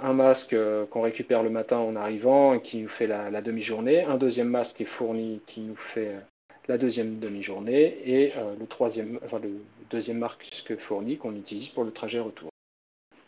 un 0.00 0.12
masque 0.12 0.52
euh, 0.52 0.86
qu'on 0.86 1.02
récupère 1.02 1.42
le 1.42 1.50
matin 1.50 1.78
en 1.78 1.96
arrivant 1.96 2.54
et 2.54 2.60
qui 2.60 2.82
nous 2.82 2.88
fait 2.88 3.06
la, 3.06 3.42
demi-journée, 3.42 4.02
un 4.02 4.16
deuxième 4.16 4.48
masque 4.48 4.80
est 4.80 4.84
fourni 4.84 5.40
qui 5.46 5.60
nous 5.60 5.76
fait 5.76 6.14
euh, 6.14 6.20
la 6.70 6.78
deuxième 6.78 7.18
demi-journée 7.18 7.98
et 8.04 8.32
euh, 8.36 8.54
le 8.58 8.66
troisième, 8.66 9.18
deuxième 9.90 10.18
masque 10.18 10.76
fourni 10.78 11.18
qu'on 11.18 11.34
utilise 11.34 11.68
pour 11.70 11.82
le 11.82 11.90
trajet 11.90 12.20
retour. 12.20 12.50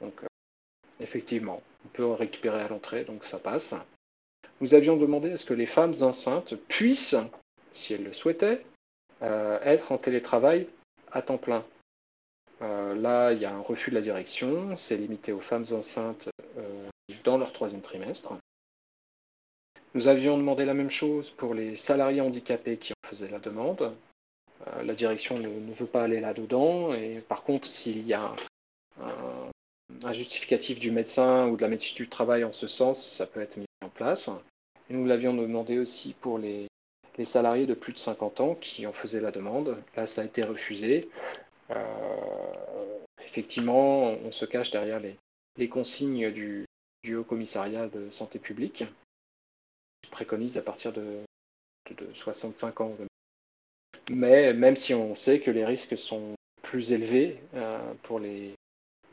Donc 0.01 0.23
euh, 0.23 0.27
effectivement, 1.01 1.61
on 1.85 1.89
peut 1.89 2.07
récupérer 2.07 2.61
à 2.61 2.69
l'entrée, 2.69 3.05
donc 3.05 3.25
ça 3.25 3.41
passe. 3.41 3.75
Nous 4.61 4.75
avions 4.75 4.97
demandé 4.97 5.33
à 5.33 5.37
ce 5.37 5.45
que 5.45 5.55
les 5.55 5.67
femmes 5.67 5.95
enceintes 6.03 6.55
puissent, 6.69 7.17
si 7.73 7.95
elles 7.95 8.05
le 8.05 8.13
souhaitaient, 8.13 8.65
euh, 9.23 9.59
être 9.63 9.91
en 9.91 9.99
télétravail 9.99 10.69
à 11.11 11.21
temps 11.21 11.39
plein. 11.39 11.65
Euh, 12.63 12.95
là, 12.95 13.33
il 13.33 13.41
y 13.41 13.45
a 13.45 13.55
un 13.55 13.61
refus 13.61 13.91
de 13.91 13.97
la 13.97 14.01
direction, 14.01 14.77
c'est 14.77 14.97
limité 14.97 15.33
aux 15.33 15.41
femmes 15.41 15.65
enceintes 15.73 16.29
euh, 16.59 16.89
dans 17.25 17.37
leur 17.37 17.53
troisième 17.53 17.81
trimestre. 17.81 18.35
Nous 19.95 20.09
avions 20.09 20.39
demandé 20.39 20.65
la 20.65 20.75
même 20.75 20.91
chose 20.91 21.31
pour 21.31 21.55
les 21.55 21.77
salariés 21.77 22.21
handicapés 22.21 22.79
qui 22.79 22.93
en 22.93 23.09
faisaient 23.09 23.29
la 23.29 23.41
demande. 23.41 23.93
Euh, 24.67 24.83
la 24.85 24.95
direction 24.95 25.37
ne, 25.39 25.73
veut 25.73 25.87
pas 25.87 26.05
aller 26.05 26.21
là-dedans, 26.21 26.91
par 27.29 27.43
contre, 27.43 27.67
s'il 27.67 28.07
y 28.07 28.15
a 28.15 28.33
un, 29.01 30.13
justificatif 30.13 30.79
du 30.79 30.91
médecin 30.93 31.49
ou 31.49 31.57
de 31.57 31.63
la 31.63 31.69
médecine 31.69 31.97
du 31.97 32.09
travail 32.09 32.45
en 32.45 32.53
ce 32.53 32.69
sens, 32.69 33.05
ça 33.05 33.27
peut 33.27 33.41
être 33.41 33.57
mis 33.57 33.67
en 33.85 33.89
place. 33.89 34.31
Nous 34.89 35.05
l'avions 35.05 35.35
demandé 35.35 35.79
aussi 35.79 36.13
pour 36.13 36.39
les 36.39 36.69
salariés 37.25 37.67
de 37.67 37.75
plus 37.75 37.93
de 37.93 37.99
50 37.99 38.41
ans 38.41 38.55
qui 38.55 38.87
en 38.87 38.93
faisaient 38.93 39.21
la 39.21 39.31
demande. 39.31 39.77
Là, 39.97 40.07
ça 40.07 40.23
a 40.23 40.25
été 40.25 40.43
refusé. 40.43 41.09
Euh, 41.75 42.99
effectivement, 43.21 44.11
on 44.11 44.33
se 44.33 44.45
cache 44.45 44.71
derrière 44.71 45.01
les, 45.01 45.69
consignes 45.69 46.31
du, 46.31 46.67
Haut 47.15 47.25
Commissariat 47.25 47.89
de 47.89 48.11
Santé 48.11 48.39
publique, 48.39 48.85
qui 50.03 50.11
préconise 50.11 50.59
à 50.59 50.63
partir 50.63 50.93
de, 50.93 51.21
de, 51.91 52.07
de 52.07 52.15
65 52.15 52.81
ans. 52.81 52.97
Mais 54.11 54.53
même 54.53 54.77
si 54.77 54.95
on 54.95 55.15
sait 55.15 55.41
que 55.41 55.51
les 55.51 55.65
risques 55.65 55.97
sont 55.97 56.35
plus 56.63 56.93
élevés 56.93 57.41
euh, 57.55 57.95
pour 58.03 58.19
les, 58.19 58.55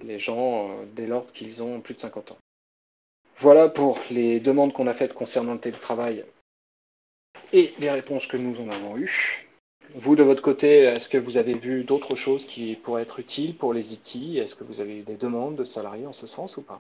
les 0.02 0.20
gens 0.20 0.70
euh, 0.70 0.86
dès 0.94 1.08
lors 1.08 1.26
qu'ils 1.28 1.62
ont 1.62 1.82
plus 1.82 1.94
de 1.94 2.00
50 2.00 2.32
ans. 2.32 2.38
Voilà 3.38 3.70
pour 3.70 3.98
les 4.12 4.40
demandes 4.40 4.74
qu'on 4.74 4.88
a 4.88 4.94
faites 4.94 5.14
concernant 5.14 5.54
le 5.54 5.60
télétravail 5.60 6.26
et 7.54 7.74
les 7.80 7.90
réponses 7.90 8.28
que 8.28 8.38
nous 8.38 8.60
en 8.62 8.70
avons 8.70 8.98
eues. 8.98 9.49
Vous, 9.96 10.16
de 10.16 10.24
votre 10.24 10.42
côté, 10.42 10.84
est-ce 10.84 11.10
que 11.10 11.18
vous 11.18 11.38
avez 11.38 11.54
vu 11.54 11.84
d'autres 11.84 12.16
choses 12.16 12.46
qui 12.46 12.76
pourraient 12.76 13.02
être 13.02 13.20
utiles 13.20 13.56
pour 13.56 13.74
les 13.74 13.94
IT 13.94 14.38
Est-ce 14.38 14.56
que 14.56 14.64
vous 14.64 14.82
avez 14.82 15.00
eu 15.00 15.04
des 15.04 15.18
demandes 15.18 15.56
de 15.56 15.64
salariés 15.64 16.06
en 16.06 16.14
ce 16.14 16.28
sens 16.28 16.58
ou 16.58 16.62
pas? 16.62 16.80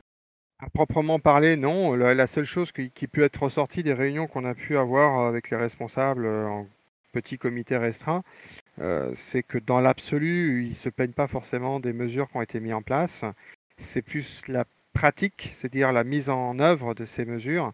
À 0.59 0.69
proprement 0.69 1.19
parler, 1.19 1.55
non. 1.55 1.95
La, 1.95 2.27
seule 2.27 2.45
chose 2.45 2.71
qui, 2.71 3.07
peut 3.07 3.23
être 3.23 3.43
ressortie 3.43 3.81
des 3.81 3.93
réunions 3.93 4.27
qu'on 4.27 4.45
a 4.45 4.53
pu 4.53 4.77
avoir 4.77 5.25
avec 5.27 5.49
les 5.49 5.57
responsables 5.57 6.25
euh, 6.25 6.47
en 6.47 6.67
petit 7.13 7.37
comité 7.37 7.77
restreint, 7.77 8.23
euh, 8.79 9.11
c'est 9.15 9.41
que 9.41 9.57
dans 9.57 9.79
l'absolu, 9.79 10.65
ils 10.65 10.69
ne 10.69 10.75
se 10.75 10.89
plaignent 10.89 11.13
pas 11.13 11.27
forcément 11.27 11.79
des 11.79 11.93
mesures 11.93 12.29
qui 12.29 12.37
ont 12.37 12.41
été 12.41 12.59
mises 12.59 12.73
en 12.73 12.81
place. 12.81 13.23
C'est 13.77 14.01
plus 14.01 14.41
la 14.47 14.65
pratique, 14.93 15.51
c'est-à-dire 15.55 15.93
la 15.93 16.03
mise 16.03 16.29
en 16.29 16.59
œuvre 16.59 16.93
de 16.93 17.05
ces 17.05 17.25
mesures, 17.25 17.71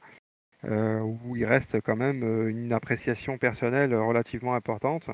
où 1.01 1.36
il 1.36 1.45
reste 1.45 1.82
quand 1.82 1.95
même 1.95 2.23
euh, 2.23 2.49
une 2.49 2.73
appréciation 2.73 3.38
personnelle 3.38 3.95
relativement 3.95 4.56
importante. 4.56 5.10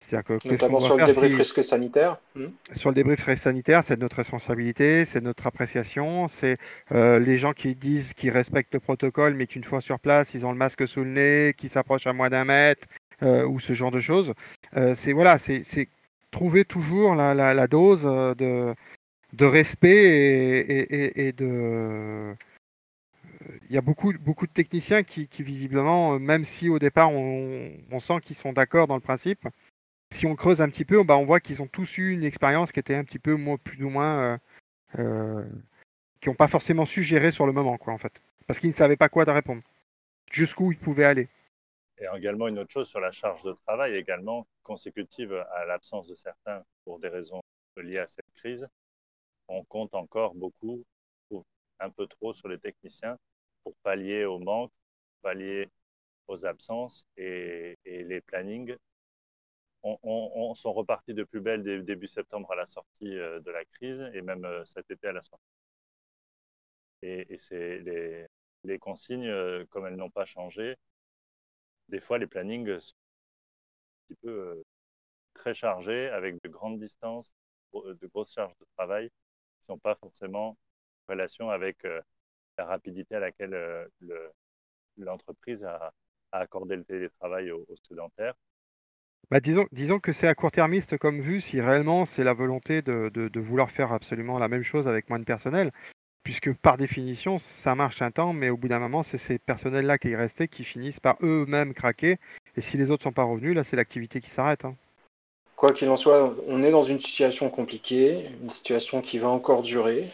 C'est-à-dire 0.00 0.38
que 0.38 0.48
Notamment 0.48 0.78
va 0.78 0.84
sur 0.86 0.94
le 0.94 0.98
faire 0.98 1.06
débrief 1.06 1.30
si- 1.30 1.36
risque 1.38 1.64
sanitaire 1.64 2.20
hmm 2.34 2.46
sur 2.72 2.90
le 2.90 2.94
débrief 2.94 3.34
sanitaire, 3.36 3.84
c'est 3.84 3.98
notre 3.98 4.16
responsabilité, 4.16 5.04
c'est 5.04 5.22
notre 5.22 5.46
appréciation, 5.46 6.28
c'est 6.28 6.58
euh, 6.92 7.18
les 7.18 7.38
gens 7.38 7.52
qui 7.52 7.74
disent 7.74 8.12
qu'ils 8.14 8.30
respectent 8.30 8.74
le 8.74 8.80
protocole, 8.80 9.34
mais 9.34 9.46
qu'une 9.46 9.64
fois 9.64 9.80
sur 9.80 10.00
place, 10.00 10.34
ils 10.34 10.44
ont 10.46 10.52
le 10.52 10.58
masque 10.58 10.86
sous 10.88 11.04
le 11.04 11.10
nez, 11.10 11.54
qui 11.56 11.68
s'approchent 11.68 12.06
à 12.06 12.12
moins 12.12 12.30
d'un 12.30 12.44
mètre, 12.44 12.86
ou 13.22 13.60
ce 13.60 13.72
genre 13.72 13.90
de 13.90 14.00
choses. 14.00 14.34
c'est 14.94 15.12
voilà, 15.12 15.38
c'est 15.38 15.88
trouver 16.30 16.64
toujours 16.64 17.14
la, 17.14 17.34
la, 17.34 17.66
dose 17.66 18.02
de, 18.02 18.74
de 19.32 19.44
respect 19.44 21.14
et, 21.16 21.32
de. 21.32 22.34
Il 23.68 23.74
y 23.74 23.78
a 23.78 23.80
beaucoup, 23.80 24.12
de 24.12 24.52
techniciens 24.52 25.02
qui, 25.02 25.28
visiblement, 25.40 26.18
même 26.18 26.44
si 26.44 26.68
au 26.68 26.78
départ 26.78 27.10
on, 27.10 27.98
sent 27.98 28.20
qu'ils 28.22 28.36
sont 28.36 28.52
d'accord 28.52 28.86
dans 28.86 28.94
le 28.94 29.00
principe, 29.00 29.48
si 30.12 30.26
on 30.26 30.36
creuse 30.36 30.62
un 30.62 30.68
petit 30.68 30.84
peu, 30.84 31.02
bah, 31.02 31.16
on 31.16 31.24
voit 31.24 31.40
qu'ils 31.40 31.62
ont 31.62 31.66
tous 31.66 31.98
eu 31.98 32.12
une 32.12 32.24
expérience 32.24 32.72
qui 32.72 32.80
était 32.80 32.94
un 32.94 33.04
petit 33.04 33.18
peu 33.18 33.36
plus 33.58 33.84
ou 33.84 33.90
moins 33.90 34.38
qui 34.92 36.28
n'ont 36.28 36.34
pas 36.34 36.48
forcément 36.48 36.86
su 36.86 37.02
gérer 37.02 37.32
sur 37.32 37.46
le 37.46 37.52
moment, 37.52 37.76
quoi, 37.76 37.92
en 37.92 37.98
fait. 37.98 38.12
Parce 38.46 38.58
qu'ils 38.58 38.70
ne 38.70 38.74
savaient 38.74 38.96
pas 38.96 39.08
quoi 39.08 39.24
de 39.24 39.30
répondre, 39.30 39.62
jusqu'où 40.30 40.72
ils 40.72 40.78
pouvaient 40.78 41.04
aller. 41.04 41.28
Et 41.98 42.06
également 42.16 42.48
une 42.48 42.58
autre 42.58 42.70
chose 42.70 42.88
sur 42.88 43.00
la 43.00 43.12
charge 43.12 43.42
de 43.44 43.52
travail, 43.66 43.94
également 43.94 44.46
consécutive 44.62 45.32
à 45.32 45.64
l'absence 45.66 46.06
de 46.06 46.14
certains 46.14 46.64
pour 46.84 46.98
des 46.98 47.08
raisons 47.08 47.40
liées 47.76 47.98
à 47.98 48.06
cette 48.06 48.30
crise. 48.34 48.66
On 49.48 49.64
compte 49.64 49.94
encore 49.94 50.34
beaucoup, 50.34 50.82
un 51.80 51.90
peu 51.90 52.06
trop 52.06 52.32
sur 52.32 52.48
les 52.48 52.58
techniciens 52.58 53.18
pour 53.64 53.74
pallier 53.82 54.24
au 54.24 54.38
manque, 54.38 54.72
pallier 55.22 55.68
aux 56.28 56.46
absences 56.46 57.06
et, 57.16 57.76
les 57.84 58.20
plannings 58.20 58.76
on, 59.82 59.98
on, 60.02 60.54
sont 60.54 60.72
repartis 60.72 61.14
de 61.14 61.24
plus 61.24 61.40
belle 61.40 61.84
début 61.84 62.06
septembre 62.06 62.50
à 62.52 62.56
la 62.56 62.66
sortie 62.66 63.18
euh, 63.18 63.40
de 63.40 63.50
la 63.50 63.64
crise 63.66 64.00
et 64.14 64.22
même 64.22 64.44
euh, 64.44 64.64
cet 64.64 64.90
été 64.90 65.08
à 65.08 65.12
la 65.12 65.20
sortie. 65.20 65.44
Et, 67.02 67.36
c'est 67.36 67.80
les, 68.64 68.78
consignes, 68.78 69.26
euh, 69.28 69.66
comme 69.66 69.86
elles 69.86 69.96
n'ont 69.96 70.10
pas 70.10 70.24
changé, 70.24 70.76
des 71.88 72.00
fois 72.00 72.16
les 72.18 72.26
plannings 72.26 72.78
sont 72.80 72.94
un 72.94 74.14
petit 74.14 74.20
peu 74.22 74.62
très 75.34 75.52
chargés 75.52 76.08
avec 76.08 76.42
de 76.42 76.48
grandes 76.48 76.78
distances, 76.78 77.30
de 77.74 78.06
grosses 78.06 78.32
charges 78.32 78.56
de 78.58 78.66
travail 78.76 79.10
qui 79.10 79.62
ne 79.62 79.74
sont 79.74 79.78
pas 79.78 79.96
forcément 79.96 80.50
en 80.50 80.56
relation 81.08 81.50
avec 81.50 81.84
la 82.58 82.64
rapidité 82.66 83.16
à 83.16 83.20
laquelle 83.20 83.88
l'entreprise 84.96 85.64
a, 85.64 85.92
accordé 86.32 86.76
le 86.76 86.84
télétravail 86.84 87.52
aux, 87.52 87.64
sédentaires. 87.88 88.34
Bah, 89.30 89.40
disons, 89.40 89.66
disons, 89.72 90.00
que 90.00 90.12
c'est 90.12 90.26
à 90.26 90.34
court-termiste 90.34 90.98
comme 90.98 91.20
vue 91.20 91.40
si 91.40 91.60
réellement 91.60 92.04
c'est 92.04 92.24
la 92.24 92.34
volonté 92.34 92.82
de, 92.82 93.08
de, 93.08 93.40
vouloir 93.40 93.70
faire 93.70 93.92
absolument 93.92 94.38
la 94.38 94.48
même 94.48 94.64
chose 94.64 94.88
avec 94.88 95.08
moins 95.08 95.18
de 95.18 95.24
personnel 95.24 95.72
puisque 96.24 96.52
par 96.54 96.76
définition, 96.76 97.38
ça 97.38 97.74
marche 97.74 98.02
un 98.02 98.10
temps, 98.10 98.32
mais 98.32 98.48
au 98.48 98.56
bout 98.56 98.66
d'un 98.66 98.80
moment, 98.80 99.02
c'est 99.02 99.18
ces 99.18 99.38
personnels-là 99.38 99.98
qui 99.98 100.08
y 100.08 100.16
restaient 100.16 100.48
qui 100.48 100.64
finissent 100.64 100.98
par 100.98 101.16
eux-mêmes 101.22 101.74
craquer. 101.74 102.18
Et 102.56 102.60
si 102.60 102.76
les 102.76 102.90
autres 102.90 103.04
sont 103.04 103.12
pas 103.12 103.24
revenus, 103.24 103.54
là, 103.54 103.62
c'est 103.62 103.76
l'activité 103.76 104.20
qui 104.20 104.30
s'arrête. 104.30 104.64
Hein. 104.64 104.74
Quoi 105.54 105.72
qu'il 105.72 105.88
en 105.88 105.96
soit, 105.96 106.34
on 106.48 106.62
est 106.62 106.72
dans 106.72 106.82
une 106.82 106.98
situation 106.98 107.48
compliquée, 107.50 108.24
une 108.42 108.50
situation 108.50 109.02
qui 109.02 109.18
va 109.18 109.28
encore 109.28 109.62
durer. 109.62 110.04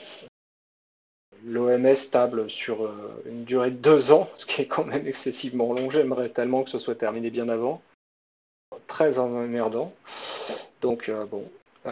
L'OMS 1.44 2.10
table 2.10 2.50
sur 2.50 2.84
euh, 2.84 3.22
une 3.26 3.44
durée 3.44 3.70
de 3.70 3.76
deux 3.76 4.12
ans, 4.12 4.28
ce 4.36 4.46
qui 4.46 4.62
est 4.62 4.66
quand 4.66 4.84
même 4.84 5.06
excessivement 5.06 5.72
long. 5.72 5.90
J'aimerais 5.90 6.28
tellement 6.28 6.62
que 6.64 6.70
ce 6.70 6.78
soit 6.78 6.94
terminé 6.94 7.30
bien 7.30 7.48
avant. 7.48 7.82
Très 8.86 9.18
emmerdant. 9.18 9.92
Donc, 10.80 11.08
euh, 11.08 11.24
bon, 11.26 11.48
euh, 11.86 11.90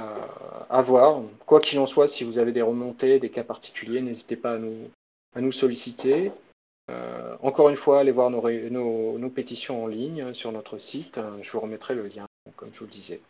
à 0.68 0.82
voir. 0.82 1.22
Quoi 1.46 1.60
qu'il 1.60 1.78
en 1.78 1.86
soit, 1.86 2.06
si 2.06 2.24
vous 2.24 2.38
avez 2.38 2.52
des 2.52 2.62
remontées, 2.62 3.18
des 3.18 3.30
cas 3.30 3.44
particuliers, 3.44 4.00
n'hésitez 4.00 4.36
pas 4.36 4.52
à 4.52 4.58
nous, 4.58 4.90
à 5.34 5.40
nous 5.40 5.52
solliciter. 5.52 6.30
Encore 7.42 7.68
une 7.68 7.76
fois, 7.76 8.00
allez 8.00 8.12
voir 8.12 8.30
nos, 8.30 9.18
nos, 9.18 9.28
pétitions 9.28 9.84
en 9.84 9.86
ligne 9.86 10.32
sur 10.32 10.52
notre 10.52 10.78
site. 10.78 11.20
Je 11.42 11.52
vous 11.52 11.60
remettrai 11.60 11.94
le 11.94 12.06
lien, 12.08 12.26
comme 12.56 12.70
je 12.72 12.78
vous 12.78 12.86
le 12.86 12.90
disais. 12.90 13.20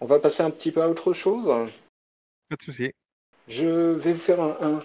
On 0.00 0.06
va 0.06 0.18
passer 0.18 0.42
un 0.42 0.50
petit 0.50 0.72
peu 0.72 0.82
à 0.82 0.88
autre 0.88 1.12
chose. 1.12 1.46
Pas 2.48 2.56
de 2.56 2.62
souci. 2.62 2.90
Je 3.46 3.92
vais 3.92 4.12
vous 4.12 4.18
faire 4.18 4.40
un, 4.40 4.56
un, 4.60 4.80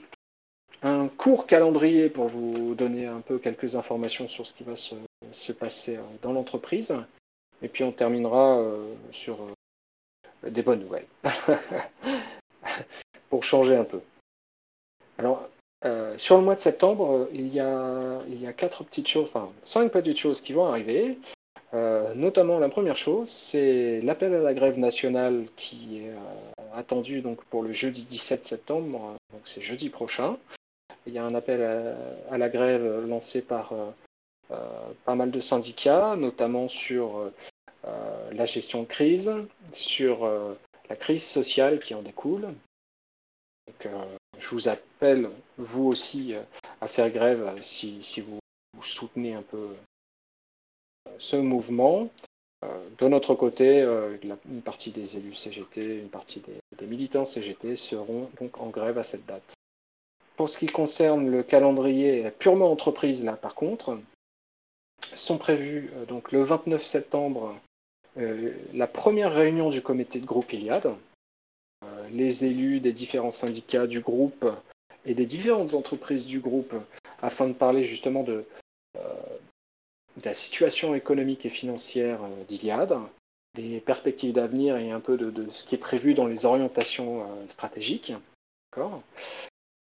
court 1.18 1.48
calendrier 1.48 2.10
pour 2.10 2.28
vous 2.28 2.76
donner 2.76 3.06
un 3.06 3.22
peu 3.22 3.38
quelques 3.38 3.76
informations 3.76 4.28
sur 4.28 4.48
ce 4.48 4.54
qui 4.54 4.64
va 4.64 4.76
se, 4.76 4.96
se 5.32 5.52
passer 5.52 6.00
dans 6.22 6.34
l'entreprise. 6.34 6.96
Et 7.62 7.68
puis 7.68 7.84
on 7.84 7.92
terminera 7.92 8.58
euh, 8.60 8.94
sur 9.12 9.40
des 10.44 10.62
bonnes 10.62 10.82
nouvelles. 10.82 11.08
Pour 13.30 13.44
changer 13.44 13.76
un 13.76 13.84
peu. 13.84 14.02
Alors, 15.18 15.48
euh, 15.86 16.18
sur 16.18 16.38
le 16.38 16.44
mois 16.44 16.56
de 16.56 16.62
septembre, 16.62 17.30
il 17.34 17.48
y, 17.48 17.60
a, 17.60 18.20
il 18.28 18.42
y 18.42 18.48
a 18.48 18.54
quatre 18.54 18.84
petites 18.84 19.08
choses, 19.08 19.26
enfin 19.26 19.52
cinq 19.64 19.92
petites 19.92 20.18
choses 20.18 20.42
qui 20.42 20.54
vont 20.54 20.66
arriver. 20.66 21.18
Euh, 21.74 22.14
notamment, 22.16 22.58
la 22.58 22.70
première 22.70 22.98
chose, 22.98 23.30
c'est 23.30 24.00
l'appel 24.02 24.34
à 24.34 24.42
la 24.42 24.54
grève 24.54 24.80
nationale 24.80 25.46
qui 25.56 26.00
est 26.00 26.10
euh, 26.10 26.64
attendu 26.74 27.22
donc, 27.22 27.44
pour 27.46 27.62
le 27.62 27.72
jeudi 27.72 28.06
17 28.06 28.44
septembre, 28.44 29.16
donc 29.32 29.42
c'est 29.46 29.62
jeudi 29.62 29.90
prochain. 29.90 30.38
Il 31.06 31.14
y 31.14 31.18
a 31.18 31.26
un 31.26 31.34
appel 31.34 31.62
à, 32.30 32.38
la 32.38 32.50
grève 32.50 33.06
lancé 33.08 33.42
par 33.42 33.74
pas 35.06 35.16
mal 35.16 35.32
de 35.32 35.40
syndicats, 35.40 36.16
notamment 36.16 36.68
sur 36.68 37.32
euh, 37.86 38.32
la 38.32 38.46
gestion 38.46 38.82
de 38.82 38.88
crise, 38.88 39.32
sur 39.72 40.26
euh, 40.26 40.54
la 40.90 40.96
crise 40.98 41.24
sociale 41.24 41.80
qui 41.80 41.94
en 41.94 42.02
découle. 42.02 42.54
Euh, 43.86 44.18
je 44.38 44.50
vous 44.50 44.68
appelle, 44.68 45.30
vous 45.58 45.86
aussi, 45.86 46.34
à 46.82 46.88
faire 46.88 47.10
grève 47.10 47.58
si, 47.62 48.02
vous, 48.22 48.40
soutenez 48.82 49.34
un 49.34 49.42
peu 49.42 49.70
ce 51.18 51.36
mouvement. 51.36 52.10
De 52.98 53.08
notre 53.08 53.36
côté, 53.36 53.82
une 54.22 54.62
partie 54.62 54.92
des 54.92 55.18
élus 55.18 55.36
CGT, 55.36 56.00
une 56.00 56.10
partie 56.10 56.42
des, 56.42 56.88
militants 56.88 57.26
CGT 57.26 57.76
seront 57.76 58.30
donc 58.40 58.60
en 58.60 58.68
grève 58.68 58.98
à 58.98 59.04
cette 59.04 59.26
date. 59.26 59.54
Pour 60.40 60.50
ce 60.50 60.58
qui 60.58 60.68
concerne 60.68 61.30
le 61.30 61.44
calendrier 61.44 62.32
purement 62.32 62.72
entreprise, 62.72 63.26
là 63.26 63.36
par 63.36 63.56
contre, 63.56 64.00
sont 65.14 65.38
prévus 65.38 65.90
donc 66.08 66.32
le 66.32 66.42
29 66.42 66.82
septembre 66.82 67.60
euh, 68.16 68.54
la 68.74 68.88
première 68.88 69.34
réunion 69.34 69.70
du 69.70 69.82
comité 69.82 70.22
de 70.22 70.26
groupe 70.26 70.54
Iliad. 70.54 70.96
Euh, 71.84 72.10
les 72.14 72.46
élus 72.46 72.80
des 72.80 72.94
différents 72.94 73.34
syndicats 73.34 73.86
du 73.86 74.00
groupe 74.00 74.46
et 75.06 75.14
des 75.14 75.26
différentes 75.26 75.74
entreprises 75.74 76.26
du 76.26 76.40
groupe 76.40 76.74
afin 77.22 77.50
de 77.50 77.54
parler 77.54 77.84
justement 77.84 78.24
de, 78.24 78.46
euh, 78.96 79.02
la 80.24 80.34
situation 80.34 80.96
économique 80.96 81.46
et 81.46 81.50
financière 81.50 82.22
d'Iliad, 82.48 82.98
des 83.56 83.82
perspectives 83.82 84.32
d'avenir 84.32 84.78
et 84.78 84.92
un 84.92 85.02
peu 85.02 85.18
de, 85.18 85.50
ce 85.50 85.66
qui 85.66 85.76
est 85.76 85.80
prévu 85.80 86.14
dans 86.14 86.28
les 86.28 86.46
orientations 86.46 87.28
stratégiques. 87.50 88.14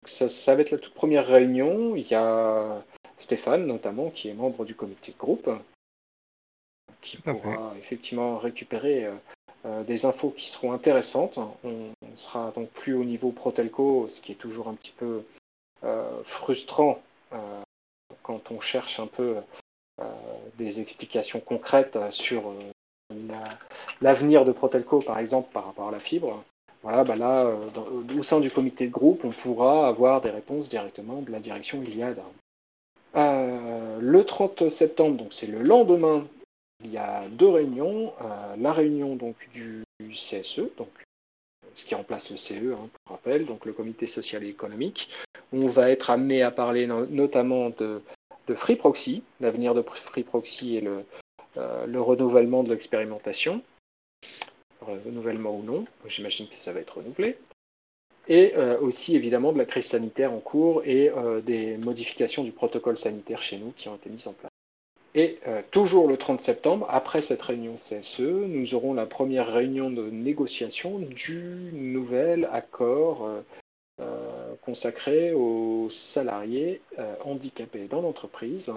Ça, 0.06 0.30
ça, 0.30 0.56
va 0.56 0.62
être 0.62 0.72
la 0.72 0.78
toute 0.78 0.94
première 0.94 1.28
réunion. 1.28 1.96
Il 1.96 2.08
y 2.08 2.16
a 2.16 2.84
Stéphane 3.18 3.66
notamment 3.66 4.10
qui 4.10 4.30
est 4.30 4.34
membre 4.34 4.66
du 4.66 4.76
comité 4.76 5.12
de 5.12 5.18
groupe 5.18 5.50
qui 7.02 7.18
pourra 7.18 7.74
effectivement 7.78 8.38
récupérer 8.38 9.06
euh, 9.06 9.16
euh, 9.66 9.84
des 9.84 10.06
infos 10.06 10.30
qui 10.30 10.50
seront 10.50 10.72
intéressantes. 10.72 11.40
On, 11.64 11.92
sera 12.14 12.52
donc 12.52 12.70
plus 12.72 12.94
au 12.94 13.06
niveau 13.06 13.32
Protelco, 13.32 14.10
ce 14.10 14.20
qui 14.20 14.34
est 14.34 14.36
toujours 14.36 14.68
un 14.68 14.74
petit 14.74 14.92
peu 14.92 15.24
euh, 15.86 16.22
frustrant 16.26 17.02
quand 18.22 18.52
on 18.52 18.60
cherche 18.60 19.00
un 19.00 19.08
peu 19.08 19.38
des 20.58 20.82
explications 20.82 21.40
concrètes 21.40 21.98
sur 22.10 22.54
l'avenir 24.02 24.44
de 24.44 24.52
Protelco, 24.52 25.00
par 25.00 25.20
exemple, 25.20 25.50
par 25.54 25.66
rapport 25.66 25.88
à 25.88 25.92
la 25.92 26.02
fibre. 26.02 26.44
Voilà, 26.84 27.04
bah 27.04 27.16
là, 27.16 27.54
au 28.18 28.24
sein 28.24 28.40
du 28.40 28.50
comité 28.50 28.88
de 28.88 28.92
groupe, 28.92 29.24
on 29.24 29.30
pourra 29.30 29.88
avoir 29.88 30.22
des 30.22 30.32
réponses 30.32 30.68
directement 30.68 31.22
de 31.22 31.32
la 31.32 31.40
direction 31.40 31.82
Iliad. 31.84 32.20
le 33.14 34.24
30 34.24 34.68
septembre, 34.70 35.18
donc 35.18 35.32
c'est 35.32 35.48
le 35.48 35.62
lendemain 35.62 36.26
il 36.84 36.92
y 36.92 36.98
a 36.98 37.28
deux 37.30 37.50
réunions. 37.50 38.14
Euh, 38.22 38.56
la 38.58 38.74
réunion 38.74 39.16
donc 39.16 39.36
du 39.54 39.84
CSE, 40.10 40.62
donc 40.78 40.90
ce 41.76 41.86
qui 41.86 41.96
remplace 41.96 42.32
le 42.32 42.38
CE, 42.38 42.74
hein, 42.74 42.90
pour 43.06 43.16
rappel, 43.16 43.46
donc 43.46 43.66
le 43.66 43.74
Comité 43.74 44.08
social 44.08 44.44
et 44.44 44.48
économique. 44.48 45.10
On 45.54 45.68
va 45.68 45.90
être 45.90 46.10
amené 46.10 46.42
à 46.42 46.52
parler 46.52 46.88
notamment 46.88 47.70
de, 47.70 48.02
Free 48.54 48.76
Proxy, 48.76 49.24
l'avenir 49.40 49.74
de 49.74 49.82
Free 49.82 50.24
Proxy 50.24 50.78
et 50.78 50.88
euh, 51.58 51.86
le 51.86 52.02
renouvellement 52.02 52.64
de 52.64 52.70
l'expérimentation. 52.70 53.62
Renouvellement 54.82 55.56
ou 55.56 55.64
non, 55.64 55.86
j'imagine 56.06 56.48
que 56.48 56.56
ça 56.56 56.74
va 56.74 56.80
être 56.80 56.98
renouvelé. 56.98 57.38
Et 58.28 58.56
euh, 58.56 58.80
aussi 58.80 59.16
évidemment 59.16 59.52
de 59.52 59.58
la 59.58 59.66
crise 59.66 59.86
sanitaire 59.86 60.32
en 60.32 60.40
cours 60.40 60.84
et 60.86 61.12
des 61.46 61.78
modifications 61.78 62.44
du 62.44 62.52
protocole 62.52 62.98
sanitaire 62.98 63.42
chez 63.42 63.58
nous 63.58 63.72
qui 63.76 63.90
ont 63.90 63.96
été 63.96 64.10
mises 64.10 64.28
en 64.28 64.34
place. 64.34 64.52
Et 65.14 65.40
euh, 65.48 65.62
toujours 65.72 66.08
le 66.08 66.16
30 66.16 66.40
septembre, 66.40 66.86
après 66.90 67.22
cette 67.22 67.42
réunion 67.42 67.76
CSE, 67.76 68.22
nous 68.22 68.76
aurons 68.76 68.94
la 68.94 69.06
première 69.06 69.52
réunion 69.52 69.90
de 69.90 70.10
négociation 70.10 71.00
du 71.00 71.70
nouvel 71.74 72.48
accord 72.52 73.26
euh, 73.26 73.42
euh, 74.00 74.54
consacré 74.62 75.34
aux 75.34 75.90
salariés 75.90 76.82
handicapés 77.26 77.88
dans 77.88 78.02
l'entreprise. 78.02 78.74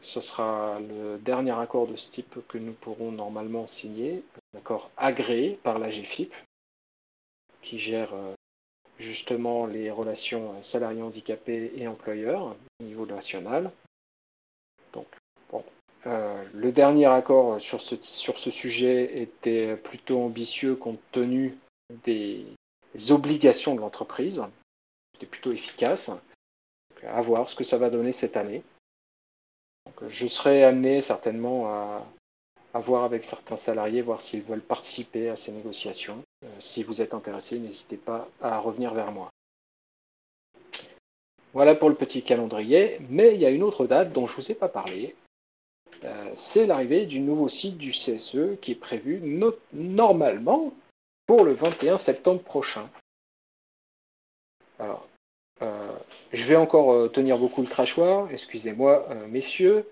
Ce 0.00 0.20
sera 0.20 0.78
le 0.80 1.18
dernier 1.18 1.58
accord 1.58 1.86
de 1.86 1.96
ce 1.96 2.10
type 2.10 2.38
que 2.48 2.58
nous 2.58 2.72
pourrons 2.72 3.12
normalement 3.12 3.66
signer, 3.66 4.22
un 4.54 4.58
accord 4.58 4.90
agréé 4.96 5.58
par 5.62 5.78
la 5.78 5.90
GFIP, 5.90 6.34
qui 7.62 7.78
gère 7.78 8.12
justement 8.98 9.66
les 9.66 9.90
relations 9.90 10.60
salariés 10.62 11.02
handicapés 11.02 11.72
et 11.76 11.88
employeurs 11.88 12.56
au 12.80 12.84
niveau 12.84 13.06
national. 13.06 13.70
Donc, 14.92 15.06
bon, 15.50 15.64
le 16.04 16.70
dernier 16.70 17.06
accord 17.06 17.60
sur 17.60 17.80
ce, 17.80 17.96
sur 18.00 18.38
ce 18.38 18.50
sujet 18.50 19.20
était 19.20 19.76
plutôt 19.76 20.22
ambitieux 20.22 20.74
compte 20.76 21.00
tenu 21.12 21.56
des 22.04 22.46
obligations 23.10 23.74
de 23.74 23.80
l'entreprise. 23.80 24.44
C'était 25.14 25.26
plutôt 25.26 25.52
efficace. 25.52 26.10
à 27.04 27.20
voir 27.22 27.48
ce 27.48 27.54
que 27.54 27.64
ça 27.64 27.78
va 27.78 27.90
donner 27.90 28.12
cette 28.12 28.36
année. 28.36 28.62
Je 30.08 30.26
serai 30.26 30.64
amené 30.64 31.00
certainement 31.02 31.66
à, 31.66 32.04
voir 32.74 33.02
avec 33.04 33.24
certains 33.24 33.56
salariés, 33.56 34.02
voir 34.02 34.20
s'ils 34.20 34.42
veulent 34.42 34.60
participer 34.60 35.28
à 35.28 35.36
ces 35.36 35.50
négociations. 35.50 36.22
Euh, 36.44 36.48
si 36.60 36.84
vous 36.84 37.00
êtes 37.00 37.12
intéressé, 37.12 37.58
n'hésitez 37.58 37.96
pas 37.96 38.28
à 38.40 38.58
revenir 38.60 38.94
vers 38.94 39.10
moi. 39.10 39.30
Voilà 41.54 41.74
pour 41.74 41.88
le 41.88 41.96
petit 41.96 42.22
calendrier, 42.22 42.98
mais 43.08 43.34
il 43.34 43.40
y 43.40 43.46
a 43.46 43.50
une 43.50 43.64
autre 43.64 43.86
date 43.86 44.12
dont 44.12 44.26
je 44.26 44.36
ne 44.36 44.42
vous 44.42 44.52
ai 44.52 44.54
pas 44.54 44.68
parlé. 44.68 45.16
Euh, 46.04 46.32
c'est 46.36 46.66
l'arrivée 46.66 47.06
du 47.06 47.18
nouveau 47.20 47.48
site 47.48 47.78
du 47.78 47.90
CSE 47.90 48.60
qui 48.60 48.72
est 48.72 48.80
prévu 48.80 49.20
normalement 49.72 50.72
pour 51.26 51.44
le 51.44 51.52
21 51.52 51.96
septembre 51.96 52.42
prochain. 52.42 52.88
Euh, 54.80 54.94
je 55.60 56.46
vais 56.46 56.56
encore 56.56 56.92
euh, 56.92 57.08
tenir 57.08 57.38
beaucoup 57.38 57.62
le 57.62 57.66
crachoir, 57.66 58.30
excusez-moi, 58.30 59.04
euh, 59.10 59.26
messieurs. 59.26 59.88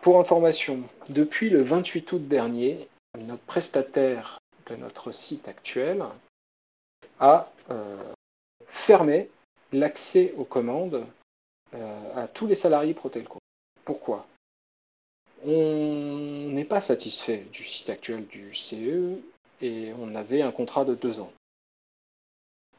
Pour 0.00 0.20
information, 0.20 0.82
depuis 1.08 1.48
le 1.48 1.62
28 1.62 2.12
août 2.12 2.28
dernier, 2.28 2.88
notre 3.18 3.42
prestataire 3.42 4.38
de 4.66 4.76
notre 4.76 5.12
site 5.12 5.48
actuel 5.48 6.04
a 7.20 7.50
fermé 8.68 9.30
l'accès 9.72 10.34
aux 10.36 10.44
commandes 10.44 11.06
à 11.72 12.28
tous 12.28 12.46
les 12.46 12.54
salariés 12.54 12.92
Protelco. 12.92 13.38
Pourquoi? 13.86 14.26
On 15.46 16.48
n'est 16.50 16.64
pas 16.66 16.80
satisfait 16.80 17.46
du 17.52 17.64
site 17.64 17.88
actuel 17.88 18.26
du 18.26 18.52
CE 18.52 19.18
et 19.62 19.92
on 19.98 20.14
avait 20.14 20.42
un 20.42 20.52
contrat 20.52 20.84
de 20.84 20.94
deux 20.94 21.20
ans. 21.20 21.32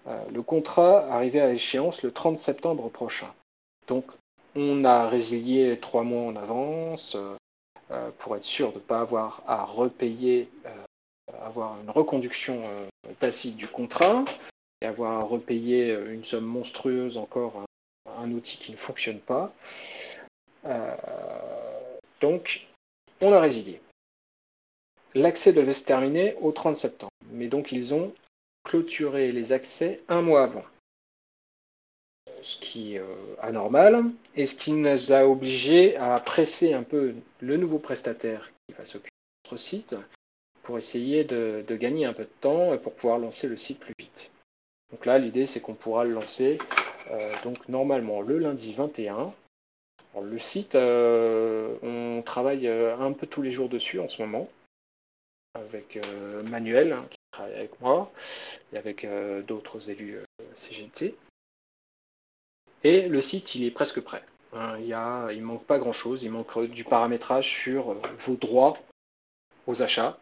Euh, 0.08 0.24
le 0.32 0.42
contrat 0.42 1.06
arrivait 1.12 1.42
à 1.42 1.52
échéance 1.52 2.04
le 2.04 2.12
30 2.12 2.38
septembre 2.38 2.90
prochain. 2.90 3.34
Donc 3.88 4.06
on 4.56 4.86
a 4.86 5.10
résilié 5.10 5.80
trois 5.80 6.04
mois 6.04 6.24
en 6.24 6.36
avance 6.36 7.18
euh, 7.92 8.12
pour 8.20 8.36
être 8.36 8.44
sûr 8.44 8.72
de 8.72 8.78
ne 8.78 8.84
pas 8.84 9.00
avoir 9.00 9.42
à 9.48 9.66
repayer, 9.66 10.50
euh, 10.66 11.34
avoir 11.42 11.80
une 11.82 11.90
reconduction 11.90 12.62
tacite 13.20 13.58
du 13.58 13.68
contrat 13.68 14.24
et 14.82 14.86
avoir 14.86 15.20
à 15.20 15.24
repayer 15.24 15.92
une 15.94 16.24
somme 16.24 16.46
monstrueuse 16.46 17.18
encore 17.18 17.64
un 18.18 18.32
outil 18.32 18.58
qui 18.58 18.72
ne 18.72 18.78
fonctionne 18.78 19.20
pas. 19.20 19.52
donc 22.22 22.68
on 23.22 23.32
a 23.32 23.40
résilié. 23.40 23.82
L'accès 25.14 25.54
devait 25.54 25.74
se 25.74 25.86
terminer 25.86 26.36
au 26.42 26.52
30 26.52 26.76
septembre, 26.76 27.12
mais 27.32 27.48
donc 27.48 27.72
ils 27.72 27.94
ont 27.94 28.12
clôturé 28.66 29.32
les 29.32 29.54
accès 29.54 30.02
un 30.10 30.22
mois 30.22 30.44
avant. 30.44 30.66
Ce 32.42 32.58
qui 32.58 32.96
est 32.96 33.00
euh, 33.00 33.36
anormal, 33.40 34.04
et 34.36 34.46
ce 34.46 34.56
qui 34.56 34.74
nous 34.74 35.12
a 35.14 35.26
obligés 35.26 35.96
à 35.96 36.20
presser 36.20 36.74
un 36.74 36.84
peu 36.84 37.16
le 37.40 37.58
nouveau 37.58 37.80
prestataire 37.80 38.52
qui 38.68 38.76
va 38.76 38.86
s'occuper 38.86 39.10
de 39.10 39.50
notre 39.50 39.62
site 39.62 39.96
pour 40.64 40.78
essayer 40.78 41.24
de, 41.24 41.64
gagner 41.70 42.06
un 42.06 42.14
peu 42.14 42.24
de 42.24 42.30
temps 42.42 42.74
et 42.74 42.80
pour 42.80 42.94
pouvoir 42.94 43.20
lancer 43.20 43.48
le 43.48 43.56
site 43.56 43.80
plus 43.80 43.94
vite. 43.98 44.32
Donc 44.92 45.06
là, 45.06 45.18
l'idée, 45.20 45.46
c'est 45.46 45.62
qu'on 45.62 45.76
pourra 45.76 46.04
le 46.04 46.12
lancer 46.12 46.58
euh, 47.12 47.34
donc 47.44 47.70
normalement 47.70 48.22
le 48.22 48.40
lundi 48.40 48.74
21. 48.74 49.32
le 50.22 50.40
site, 50.40 50.74
euh, 50.74 51.78
on 51.84 52.24
travaille 52.24 52.68
un 52.68 53.12
peu 53.14 53.28
tous 53.28 53.44
les 53.44 53.52
jours 53.52 53.70
dessus 53.70 54.00
en 54.00 54.10
ce 54.10 54.22
moment 54.24 54.50
avec 55.54 56.00
Manuel, 56.50 56.94
hein, 56.94 57.08
avec 57.42 57.80
moi, 57.82 58.12
et 58.74 58.78
avec 58.78 59.06
euh, 59.06 59.42
d'autres 59.42 59.90
élus 59.90 60.18
euh, 60.18 60.44
CGT. 60.56 61.16
Et 62.84 63.08
le 63.08 63.22
site, 63.22 63.56
il 63.56 63.66
est 63.66 63.72
presque 63.72 64.02
prêt. 64.02 64.24
Hein. 64.54 64.78
il 64.80 64.90
ne 65.40 65.46
manque 65.46 65.66
pas 65.66 65.80
grand-chose. 65.80 66.24
Il 66.24 66.32
manque 66.32 66.60
du 66.66 66.84
paramétrage 66.84 67.50
sur 67.50 67.94
vos 68.20 68.36
droits 68.36 68.78
aux 69.68 69.82
achats, 69.82 70.18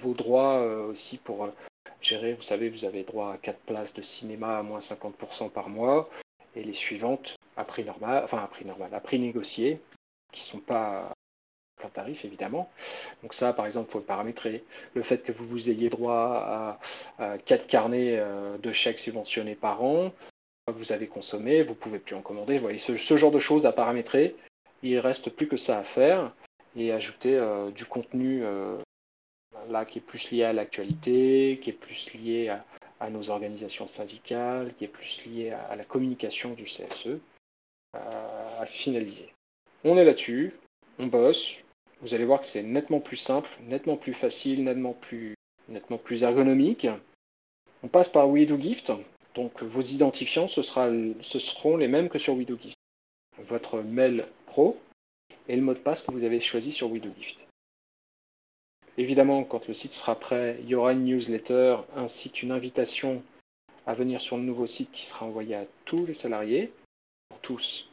vos 0.00 0.14
droits 0.14 0.62
aussi 0.86 1.18
pour 1.18 1.52
gérer. 2.00 2.32
Vous 2.32 2.42
savez, 2.42 2.70
vous 2.70 2.86
avez 2.86 3.02
droit 3.02 3.32
à 3.32 3.36
4 3.36 3.58
places 3.60 3.92
de 3.92 4.02
cinéma 4.02 4.58
à 4.58 4.62
moins 4.62 4.78
50% 4.78 5.50
par 5.50 5.68
mois, 5.68 6.08
et 6.54 6.64
les 6.64 6.74
suivantes 6.74 7.36
à 7.56 7.64
prix 7.64 7.84
normal, 7.84 8.24
enfin 8.24 8.38
à 8.38 8.46
prix 8.48 8.64
normal, 8.64 8.92
à 8.94 9.00
prix 9.00 9.18
négocié, 9.18 9.80
qui 10.32 10.40
ne 10.40 10.58
sont 10.58 10.64
pas 10.64 11.12
plein 11.76 11.88
tarif 11.88 12.24
évidemment. 12.24 12.70
Donc 13.22 13.34
ça, 13.34 13.52
par 13.52 13.66
exemple, 13.66 13.88
il 13.90 13.92
faut 13.92 13.98
le 13.98 14.04
paramétrer. 14.04 14.64
Le 14.94 15.02
fait 15.02 15.22
que 15.22 15.32
vous, 15.32 15.46
vous 15.46 15.70
ayez 15.70 15.88
droit 15.88 16.78
à, 17.18 17.38
4 17.38 17.66
carnets 17.66 18.16
euh, 18.18 18.58
de 18.58 18.72
chèques 18.72 18.98
subventionnés 18.98 19.54
par 19.54 19.84
an, 19.84 20.12
vous 20.74 20.92
avez 20.92 21.06
consommé, 21.06 21.62
vous 21.62 21.74
pouvez 21.74 21.98
plus 21.98 22.16
en 22.16 22.22
commander. 22.22 22.58
Voyez, 22.58 22.78
ce, 22.78 23.16
genre 23.16 23.30
de 23.30 23.38
choses 23.38 23.66
à 23.66 23.72
paramétrer, 23.72 24.34
il 24.82 24.98
reste 24.98 25.30
plus 25.30 25.48
que 25.48 25.56
ça 25.56 25.78
à 25.78 25.84
faire 25.84 26.34
et 26.74 26.92
ajouter 26.92 27.36
euh, 27.36 27.70
du 27.70 27.84
contenu 27.84 28.44
euh, 28.44 28.78
là 29.68 29.84
qui 29.84 29.98
est 29.98 30.02
plus 30.02 30.30
lié 30.30 30.44
à 30.44 30.52
l'actualité, 30.52 31.58
qui 31.60 31.70
est 31.70 31.72
plus 31.72 32.12
lié 32.14 32.48
à, 32.48 32.64
nos 33.10 33.30
organisations 33.30 33.86
syndicales, 33.86 34.72
qui 34.74 34.84
est 34.84 34.88
plus 34.88 35.26
lié 35.26 35.50
à 35.52 35.76
la 35.76 35.84
communication 35.84 36.54
du 36.54 36.64
CSE, 36.64 37.18
à 37.92 38.64
finaliser. 38.66 39.32
On 39.84 39.96
est 39.98 40.04
là-dessus, 40.04 40.54
on 40.98 41.06
bosse, 41.06 41.62
vous 42.00 42.14
allez 42.14 42.24
voir 42.24 42.40
que 42.40 42.46
c'est 42.46 42.62
nettement 42.62 43.00
plus 43.00 43.16
simple, 43.16 43.50
nettement 43.62 43.96
plus 43.96 44.12
facile, 44.12 44.64
nettement 44.64 44.92
plus, 44.94 45.34
ergonomique. 46.22 46.86
On 47.82 47.88
passe 47.88 48.08
par 48.08 48.28
WeDoGift, 48.28 48.92
donc 49.34 49.62
vos 49.62 49.80
identifiants, 49.80 50.48
ce, 50.48 50.62
sera, 50.62 50.88
seront 51.22 51.76
les 51.76 51.88
mêmes 51.88 52.08
que 52.08 52.18
sur 52.18 52.34
WeDoGift. 52.34 52.76
Votre 53.38 53.80
mail 53.80 54.26
pro 54.46 54.78
et 55.48 55.56
le 55.56 55.62
mot 55.62 55.74
de 55.74 55.78
passe 55.78 56.02
que 56.02 56.10
vous 56.10 56.24
avez 56.24 56.40
choisi 56.40 56.72
sur 56.72 56.90
WeDoGift. 56.90 57.48
Évidemment, 58.98 59.44
quand 59.44 59.68
le 59.68 59.74
site 59.74 59.92
sera 59.92 60.18
prêt, 60.18 60.56
il 60.62 60.68
y 60.68 60.74
aura 60.74 60.92
une 60.92 61.04
newsletter 61.04 61.76
ainsi 61.96 62.30
qu'une 62.30 62.50
invitation 62.50 63.22
à 63.86 63.92
venir 63.92 64.20
sur 64.20 64.36
le 64.36 64.42
nouveau 64.42 64.66
site 64.66 64.90
qui 64.90 65.04
sera 65.04 65.26
envoyé 65.26 65.54
à 65.54 65.66
tous 65.84 66.06
les 66.06 66.14
salariés, 66.14 66.72
tous. 67.42 67.88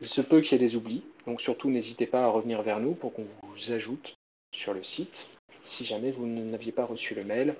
Il 0.00 0.08
se 0.08 0.20
peut 0.20 0.40
qu'il 0.40 0.52
y 0.52 0.54
ait 0.56 0.66
des 0.66 0.76
oublis, 0.76 1.02
donc 1.26 1.40
surtout, 1.40 1.70
n'hésitez 1.70 2.06
pas 2.06 2.24
à 2.24 2.28
revenir 2.28 2.62
vers 2.62 2.80
nous 2.80 2.94
pour 2.94 3.12
qu'on 3.12 3.26
vous 3.42 3.72
ajoute 3.72 4.16
sur 4.52 4.74
le 4.74 4.82
site 4.82 5.26
si 5.62 5.84
jamais 5.84 6.10
vous 6.10 6.26
n'aviez 6.26 6.72
pas 6.72 6.84
reçu 6.84 7.14
le 7.14 7.24
mail 7.24 7.54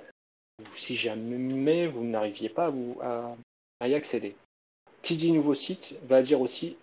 ou 0.61 0.65
si 0.75 0.95
jamais 0.95 1.87
vous 1.87 2.05
n'arriviez 2.05 2.49
pas 2.49 2.73
à, 3.03 3.89
y 3.89 3.95
accéder. 3.95 4.37
Qui 5.03 5.17
dit 5.17 5.33
nouveau 5.33 5.55
site 5.55 5.99
va 6.05 6.23
dire 6.23 6.41
aussi 6.41 6.77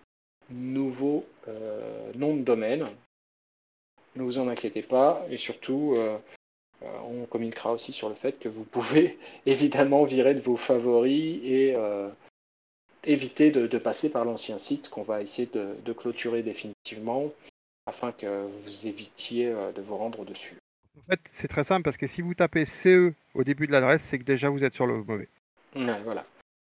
nouveau 0.49 1.25
euh, 1.47 2.11
nom 2.15 2.35
de 2.35 2.41
domaine. 2.41 2.85
Ne 4.15 4.23
vous 4.23 4.39
en 4.39 4.47
inquiétez 4.47 4.81
pas 4.81 5.23
et 5.29 5.37
surtout, 5.37 5.93
euh, 5.97 6.17
euh, 6.83 6.99
on 7.09 7.25
communiquera 7.25 7.71
aussi 7.71 7.93
sur 7.93 8.09
le 8.09 8.15
fait 8.15 8.39
que 8.39 8.49
vous 8.49 8.65
pouvez 8.65 9.19
évidemment 9.45 10.03
virer 10.03 10.33
de 10.33 10.41
vos 10.41 10.55
favoris 10.55 11.39
et 11.43 11.75
éviter 13.07 13.51
de, 13.51 13.77
passer 13.77 14.11
par 14.11 14.25
l'ancien 14.25 14.57
site 14.57 14.89
qu'on 14.89 15.03
va 15.03 15.21
essayer 15.21 15.49
de, 15.53 15.93
clôturer 15.93 16.43
définitivement 16.43 17.31
afin 17.87 18.11
que 18.11 18.45
vous 18.45 18.87
évitiez 18.87 19.47
euh, 19.47 19.71
de 19.71 19.81
vous 19.81 19.95
rendre 19.95 20.25
dessus. 20.25 20.57
En 20.97 21.11
fait, 21.11 21.19
c'est 21.39 21.47
très 21.47 21.63
simple 21.63 21.83
parce 21.83 21.97
que 21.97 22.07
si 22.07 22.21
vous 22.21 22.33
tapez 22.33 22.65
CE 22.65 23.13
au 23.33 23.43
début 23.43 23.65
de 23.65 23.71
l'adresse, 23.71 24.03
c'est 24.09 24.19
que 24.19 24.23
déjà 24.23 24.49
vous 24.49 24.63
êtes 24.63 24.73
sur 24.73 24.85
le 24.85 25.03
mauvais. 25.03 25.29
voilà. 25.73 26.23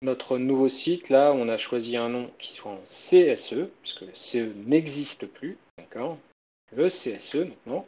Notre 0.03 0.39
nouveau 0.39 0.69
site, 0.69 1.09
là, 1.09 1.33
on 1.35 1.49
a 1.49 1.57
choisi 1.57 1.97
un 1.97 2.09
nom 2.09 2.31
qui 2.39 2.53
soit 2.53 2.71
en 2.71 2.83
CSE, 2.85 3.69
puisque 3.83 4.03
le 4.03 4.15
CE 4.15 4.53
n'existe 4.67 5.27
plus, 5.33 5.57
d'accord? 5.77 6.19
Le 6.77 6.89
CSE, 6.89 7.49
non 7.67 7.85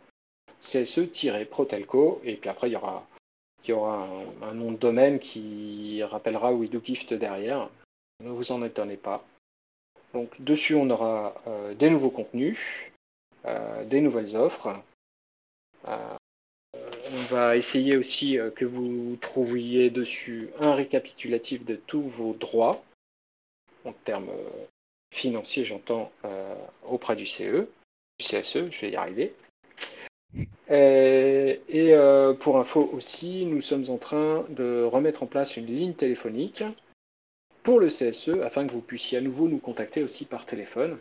CSE-Protelco, 0.60 2.20
et 2.24 2.36
puis 2.36 2.50
après, 2.50 2.68
il 2.68 2.72
y 2.72 2.76
aura, 2.76 3.06
il 3.64 3.70
y 3.70 3.72
aura 3.72 4.08
un, 4.42 4.54
nom 4.54 4.72
de 4.72 4.76
domaine 4.76 5.18
qui 5.18 6.02
rappellera 6.02 6.52
WidowGift 6.52 7.14
derrière. 7.14 7.68
Ne 8.20 8.30
vous 8.30 8.52
en 8.52 8.62
étonnez 8.62 8.96
pas. 8.96 9.24
Donc 10.12 10.40
dessus, 10.40 10.74
on 10.74 10.90
aura 10.90 11.34
euh, 11.46 11.74
des 11.74 11.90
nouveaux 11.90 12.10
contenus, 12.10 12.90
euh, 13.46 13.84
des 13.84 14.00
nouvelles 14.00 14.36
offres. 14.36 14.68
Euh, 15.88 16.16
on 16.74 17.34
va 17.34 17.56
essayer 17.56 17.96
aussi 17.96 18.38
que 18.54 18.64
vous 18.64 19.16
trouviez 19.20 19.90
dessus 19.90 20.50
un 20.58 20.74
récapitulatif 20.74 21.64
de 21.64 21.74
tous 21.74 22.02
vos 22.02 22.34
droits 22.34 22.82
en 23.84 23.92
termes 23.92 24.30
financiers, 25.12 25.64
j'entends, 25.64 26.12
auprès 26.86 27.16
du 27.16 27.26
CE, 27.26 27.66
du 28.20 28.24
CSE, 28.24 28.70
je 28.70 28.80
vais 28.80 28.90
y 28.90 28.96
arriver. 28.96 29.34
Et, 30.68 31.94
pour 32.38 32.58
info 32.58 32.88
aussi, 32.92 33.46
nous 33.46 33.60
sommes 33.60 33.90
en 33.90 33.98
train 33.98 34.44
de 34.50 34.84
remettre 34.84 35.24
en 35.24 35.26
place 35.26 35.56
une 35.56 35.66
ligne 35.66 35.94
téléphonique 35.94 36.62
pour 37.70 37.78
le 37.78 37.86
CSE 37.86 38.42
afin 38.42 38.66
que 38.66 38.72
vous 38.72 38.82
puissiez 38.82 39.18
à 39.18 39.20
nouveau 39.20 39.46
nous 39.46 39.60
contacter 39.60 40.02
aussi 40.02 40.24
par 40.24 40.44
téléphone. 40.44 40.98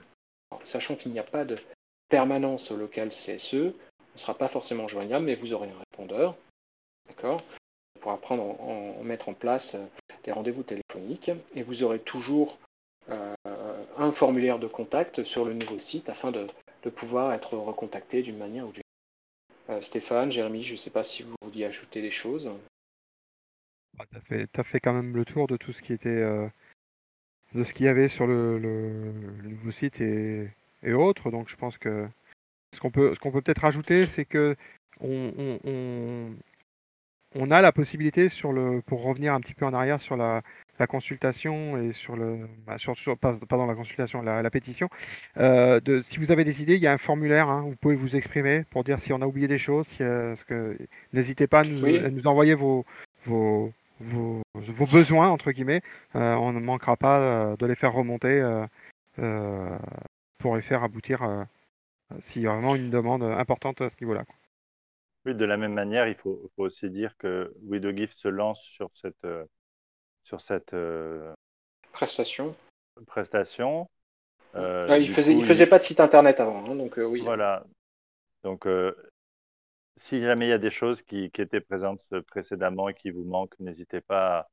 sachant 0.66 0.96
qu'il 0.96 1.12
n'y 1.12 1.18
a 1.18 1.24
pas 1.24 1.44
de 1.44 1.56
permanence 2.10 2.70
au 2.70 2.78
local 2.78 3.10
CSE, 3.10 3.56
on 3.56 3.74
ne 4.14 4.20
sera 4.20 4.36
pas 4.36 4.48
forcément 4.48 4.88
joignable, 4.88 5.26
mais 5.26 5.34
vous 5.34 5.52
aurez 5.52 5.68
un 5.68 5.80
répondeur. 5.80 6.36
D'accord? 7.08 7.42
On 7.96 8.00
pourra 8.02 8.20
prendre 8.20 8.44
en, 8.62 9.02
mettre 9.02 9.30
en 9.30 9.34
place 9.34 9.78
des 10.24 10.32
rendez-vous 10.32 10.62
téléphoniques 10.62 11.32
et 11.56 11.64
vous 11.64 11.82
aurez 11.82 11.98
toujours 11.98 12.60
euh, 13.10 13.34
un 13.98 14.12
formulaire 14.12 14.60
de 14.60 14.68
contact 14.68 15.24
sur 15.24 15.46
le 15.46 15.56
nouveau 15.56 15.80
site 15.80 16.08
afin 16.08 16.30
de, 16.30 16.46
pouvoir 16.92 17.34
être 17.34 17.58
recontacté 17.58 18.22
d'une 18.22 18.38
manière 18.38 18.68
ou 18.68 18.72
d'une 18.72 18.84
autre. 18.84 19.76
Euh, 19.76 19.82
Stéphane, 19.82 20.32
Jérémy, 20.32 20.62
je 20.62 20.74
ne 20.74 20.78
sais 20.78 20.92
pas 20.92 21.04
si 21.04 21.24
vous 21.24 21.34
vouliez 21.42 21.66
ajouter 21.66 22.04
des 22.04 22.12
choses. 22.12 22.52
Bah, 23.98 24.06
tu 24.28 24.60
as, 24.60 24.64
fait 24.64 24.80
quand 24.80 24.94
même 24.94 25.16
le 25.16 25.26
tour 25.26 25.48
de 25.48 25.58
tout 25.58 25.74
ce 25.74 25.82
qui 25.82 25.94
était 25.94 26.10
euh, 26.10 26.48
de 27.54 27.64
ce 27.64 27.74
qu'il 27.74 27.86
y 27.86 27.90
avait 27.90 28.08
sur 28.08 28.28
le, 28.28 28.60
nouveau 29.44 29.72
site 29.72 30.02
et, 30.02 30.52
autres. 30.94 31.32
Donc 31.32 31.50
je 31.50 31.56
pense 31.56 31.78
que 31.78 32.08
ce 32.74 32.80
qu'on 32.80 32.92
peut, 32.92 33.14
ce 33.16 33.20
qu'on 33.20 33.32
peut 33.32 33.42
peut-être 33.42 33.62
rajouter, 33.62 34.06
c'est 34.06 34.26
que 34.26 34.56
on, 35.02 35.60
on, 37.36 37.52
a 37.52 37.62
la 37.62 37.72
possibilité 37.72 38.30
sur 38.30 38.52
le, 38.52 38.82
pour 38.82 39.02
revenir 39.04 39.34
un 39.34 39.40
petit 39.40 39.54
peu 39.54 39.66
en 39.66 39.74
arrière 39.74 40.02
sur 40.02 40.18
la, 40.18 40.42
la 40.78 40.88
consultation 40.88 41.78
et 41.78 41.94
sur 41.94 42.16
le, 42.16 42.48
bah, 42.66 42.78
sur, 42.78 42.96
pardon, 43.18 43.66
la 43.66 43.76
consultation, 43.76 44.22
la, 44.22 44.50
pétition. 44.50 44.90
Euh, 45.38 45.80
de, 45.80 46.02
si 46.02 46.20
vous 46.20 46.32
avez 46.32 46.44
des 46.44 46.62
idées, 46.62 46.76
il 46.76 46.82
y 46.82 46.88
a 46.88 46.94
un 46.94 46.98
formulaire, 46.98 47.50
hein, 47.50 47.62
vous 47.62 47.76
pouvez 47.76 47.96
vous 47.96 48.16
exprimer 48.16 48.66
pour 48.72 48.84
dire 48.84 49.00
si 49.00 49.14
on 49.14 49.22
a 49.22 49.26
oublié 49.26 49.48
des 49.48 49.58
choses. 49.58 49.88
Si, 49.88 49.98
que, 49.98 50.78
n'hésitez 51.14 51.48
pas 51.48 51.62
à 51.62 51.64
nous, 51.64 52.10
nous 52.12 52.28
envoyer 52.28 52.56
vos, 52.56 52.86
vos, 53.26 53.72
vos, 54.00 54.42
vos, 54.54 54.86
besoins 54.86 55.30
entre 55.30 55.52
guillemets. 55.52 55.82
Euh, 56.16 56.36
on 56.36 56.54
ne 56.54 56.60
manquera 56.60 56.96
pas 56.98 57.20
euh, 57.20 57.56
de 57.58 57.66
les 57.66 57.76
faire 57.76 57.94
remonter 57.94 58.42
pour 60.38 60.56
les 60.56 60.62
faire 60.62 60.84
aboutir 60.84 61.48
s'il 62.20 62.44
y 62.44 62.48
a 62.48 62.54
vraiment 62.54 62.76
une 62.76 62.90
demande 62.90 63.24
importante 63.24 63.82
à 63.82 63.90
ce 63.90 63.96
niveau-là. 64.02 64.24
Oui, 65.26 65.36
de 65.36 65.46
la 65.46 65.58
même 65.58 65.74
manière, 65.74 66.08
il 66.08 66.16
faut, 66.16 66.50
faut 66.56 66.64
aussi 66.64 66.90
dire 66.90 67.16
que 67.18 67.54
WidowGift 67.64 68.18
se 68.18 68.30
lance 68.30 68.62
sur 68.62 68.90
cette 68.96 69.28
sur 70.30 70.42
cette 70.42 70.74
euh, 70.76 71.34
prestation. 71.92 72.56
prestation. 73.08 73.90
Euh, 74.56 74.84
ah, 74.88 75.00
il 75.00 75.10
faisait, 75.10 75.34
il 75.34 75.44
faisait 75.44 75.66
pas 75.66 75.80
de 75.80 75.84
site 75.84 76.00
internet 76.00 76.40
avant, 76.40 76.64
hein, 76.68 76.76
donc 76.76 77.00
euh, 77.00 77.06
oui. 77.06 77.22
Voilà. 77.22 77.64
Donc, 78.44 78.68
si 80.00 80.20
jamais 80.22 80.48
il 80.48 80.50
y 80.50 80.54
a 80.54 80.58
des 80.58 80.72
choses 80.72 81.02
qui, 81.02 81.26
étaient 81.26 81.62
présentes 81.62 82.02
précédemment 82.28 82.90
et 82.90 82.94
qui 82.94 83.12
vous 83.12 83.26
manquent, 83.26 83.60
n'hésitez 83.60 84.02
pas 84.02 84.50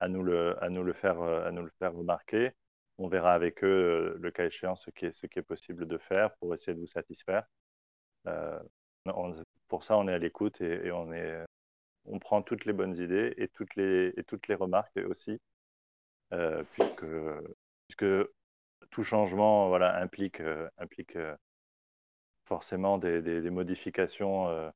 à, 0.00 0.08
nous 0.08 0.22
le, 0.22 0.54
faire, 0.94 1.20
à 1.22 1.50
nous 1.52 1.62
le 1.62 1.72
faire 1.78 1.94
remarquer. 1.94 2.52
On 2.98 3.08
verra 3.08 3.34
avec 3.34 3.64
eux, 3.64 4.16
le 4.20 4.30
cas 4.30 4.46
échéant, 4.46 4.76
ce 4.76 4.90
qui 4.90 5.06
est, 5.06 5.42
possible 5.42 5.86
de 5.86 5.98
faire 5.98 6.34
pour 6.36 6.54
essayer 6.54 6.74
de 6.74 6.80
vous 6.80 6.86
satisfaire. 6.86 7.44
pour 9.68 9.84
ça, 9.84 9.96
on 9.96 10.08
est 10.08 10.12
à 10.14 10.18
l'écoute 10.18 10.60
et, 10.60 10.90
on 10.92 11.12
est, 11.12 11.44
on 12.04 12.18
prend 12.18 12.42
toutes 12.42 12.64
les 12.64 12.72
bonnes 12.72 12.96
idées 12.96 13.34
et 13.36 13.48
toutes 13.48 13.74
les, 13.76 14.12
toutes 14.26 14.48
les 14.48 14.54
remarques 14.54 14.98
aussi, 15.08 15.40
euh, 16.32 16.62
puisque, 17.86 18.06
tout 18.90 19.04
changement 19.04 19.72
implique, 19.74 20.40
euh, 20.40 20.68
euh, 21.16 21.36
forcément 22.44 22.98
des, 22.98 23.50
modifications 23.50 24.72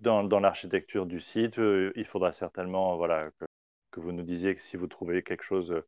dans, 0.00 0.40
l'architecture 0.40 1.06
du 1.06 1.20
site. 1.20 1.56
il 1.58 2.04
faudra 2.04 2.32
certainement 2.32 2.96
voilà, 2.96 3.30
que, 3.90 4.00
vous 4.00 4.12
nous 4.12 4.22
disiez 4.22 4.56
si 4.56 4.76
vous 4.76 4.86
trouvez 4.86 5.22
quelque 5.22 5.42
chose 5.42 5.82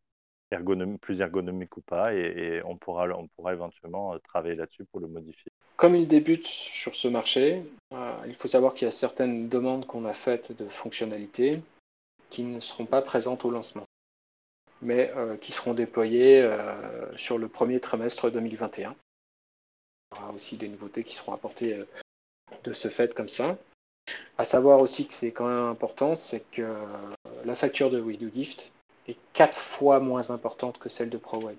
plus 1.00 1.20
ergonomique 1.20 1.76
ou 1.76 1.80
pas, 1.80 2.12
et, 2.14 2.62
on, 2.64 2.76
pourra, 2.76 3.08
on 3.08 3.28
pourra 3.28 3.52
éventuellement 3.52 4.18
travailler 4.20 4.56
là-dessus 4.56 4.84
pour 4.84 5.00
le 5.00 5.06
modifier. 5.06 5.52
Comme 5.76 5.94
il 5.94 6.06
débute 6.06 6.46
sur 6.46 6.94
ce 6.94 7.08
marché, 7.08 7.62
euh, 7.94 8.12
il 8.26 8.34
faut 8.34 8.48
savoir 8.48 8.74
qu'il 8.74 8.86
y 8.86 8.88
a 8.88 8.92
certaines 8.92 9.48
demandes 9.48 9.86
qu'on 9.86 10.04
a 10.04 10.12
faites 10.12 10.52
de 10.52 10.68
fonctionnalités 10.68 11.60
qui 12.28 12.42
ne 12.42 12.60
seront 12.60 12.84
pas 12.84 13.02
présentes 13.02 13.44
au 13.44 13.50
lancement, 13.50 13.86
mais 14.82 15.10
euh, 15.16 15.36
qui 15.36 15.52
seront 15.52 15.74
déployées 15.74 16.42
euh, 16.42 17.16
sur 17.16 17.38
le 17.38 17.48
premier 17.48 17.80
trimestre 17.80 18.30
2021. 18.30 18.94
Il 20.12 20.18
y 20.18 20.20
aura 20.20 20.32
aussi 20.32 20.56
des 20.56 20.68
nouveautés 20.68 21.04
qui 21.04 21.14
seront 21.14 21.32
apportées 21.32 21.82
de 22.64 22.72
ce 22.72 22.88
fait 22.88 23.14
comme 23.14 23.28
ça. 23.28 23.56
À 24.38 24.44
savoir 24.44 24.80
aussi 24.80 25.06
que 25.06 25.14
c'est 25.14 25.32
quand 25.32 25.46
même 25.46 25.66
important, 25.66 26.14
c'est 26.14 26.44
que 26.50 26.74
la 27.44 27.54
facture 27.54 27.90
de 27.90 28.00
WeDoGift 28.00 28.72
est 29.08 29.16
quatre 29.32 29.58
fois 29.58 30.00
moins 30.00 30.30
importante 30.30 30.78
que 30.78 30.88
celle 30.88 31.10
de 31.10 31.18
ProWeb. 31.18 31.58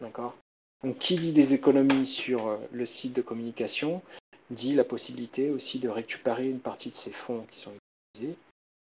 D'accord? 0.00 0.34
Donc, 0.82 0.98
qui 0.98 1.16
dit 1.16 1.32
des 1.32 1.52
économies 1.52 2.06
sur 2.06 2.58
le 2.72 2.86
site 2.86 3.14
de 3.14 3.22
communication 3.22 4.02
dit 4.50 4.74
la 4.74 4.84
possibilité 4.84 5.50
aussi 5.50 5.78
de 5.78 5.88
récupérer 5.88 6.48
une 6.48 6.60
partie 6.60 6.90
de 6.90 6.94
ces 6.94 7.12
fonds 7.12 7.46
qui 7.50 7.58
sont 7.58 7.72
utilisés 8.14 8.36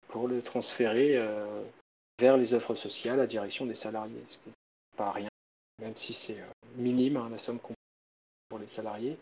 pour 0.08 0.28
le 0.28 0.40
transférer 0.42 1.16
euh, 1.16 1.62
vers 2.18 2.36
les 2.36 2.54
offres 2.54 2.74
sociales 2.74 3.20
à 3.20 3.26
direction 3.26 3.66
des 3.66 3.74
salariés, 3.74 4.22
ce 4.26 4.38
qui 4.38 4.48
n'est 4.48 4.96
pas 4.96 5.10
rien, 5.10 5.28
même 5.80 5.96
si 5.96 6.14
c'est 6.14 6.40
euh, 6.40 6.46
minime 6.76 7.16
hein, 7.16 7.28
la 7.30 7.38
somme 7.38 7.58
qu'on 7.58 7.74
pour 8.48 8.58
les 8.58 8.66
salariés, 8.66 9.18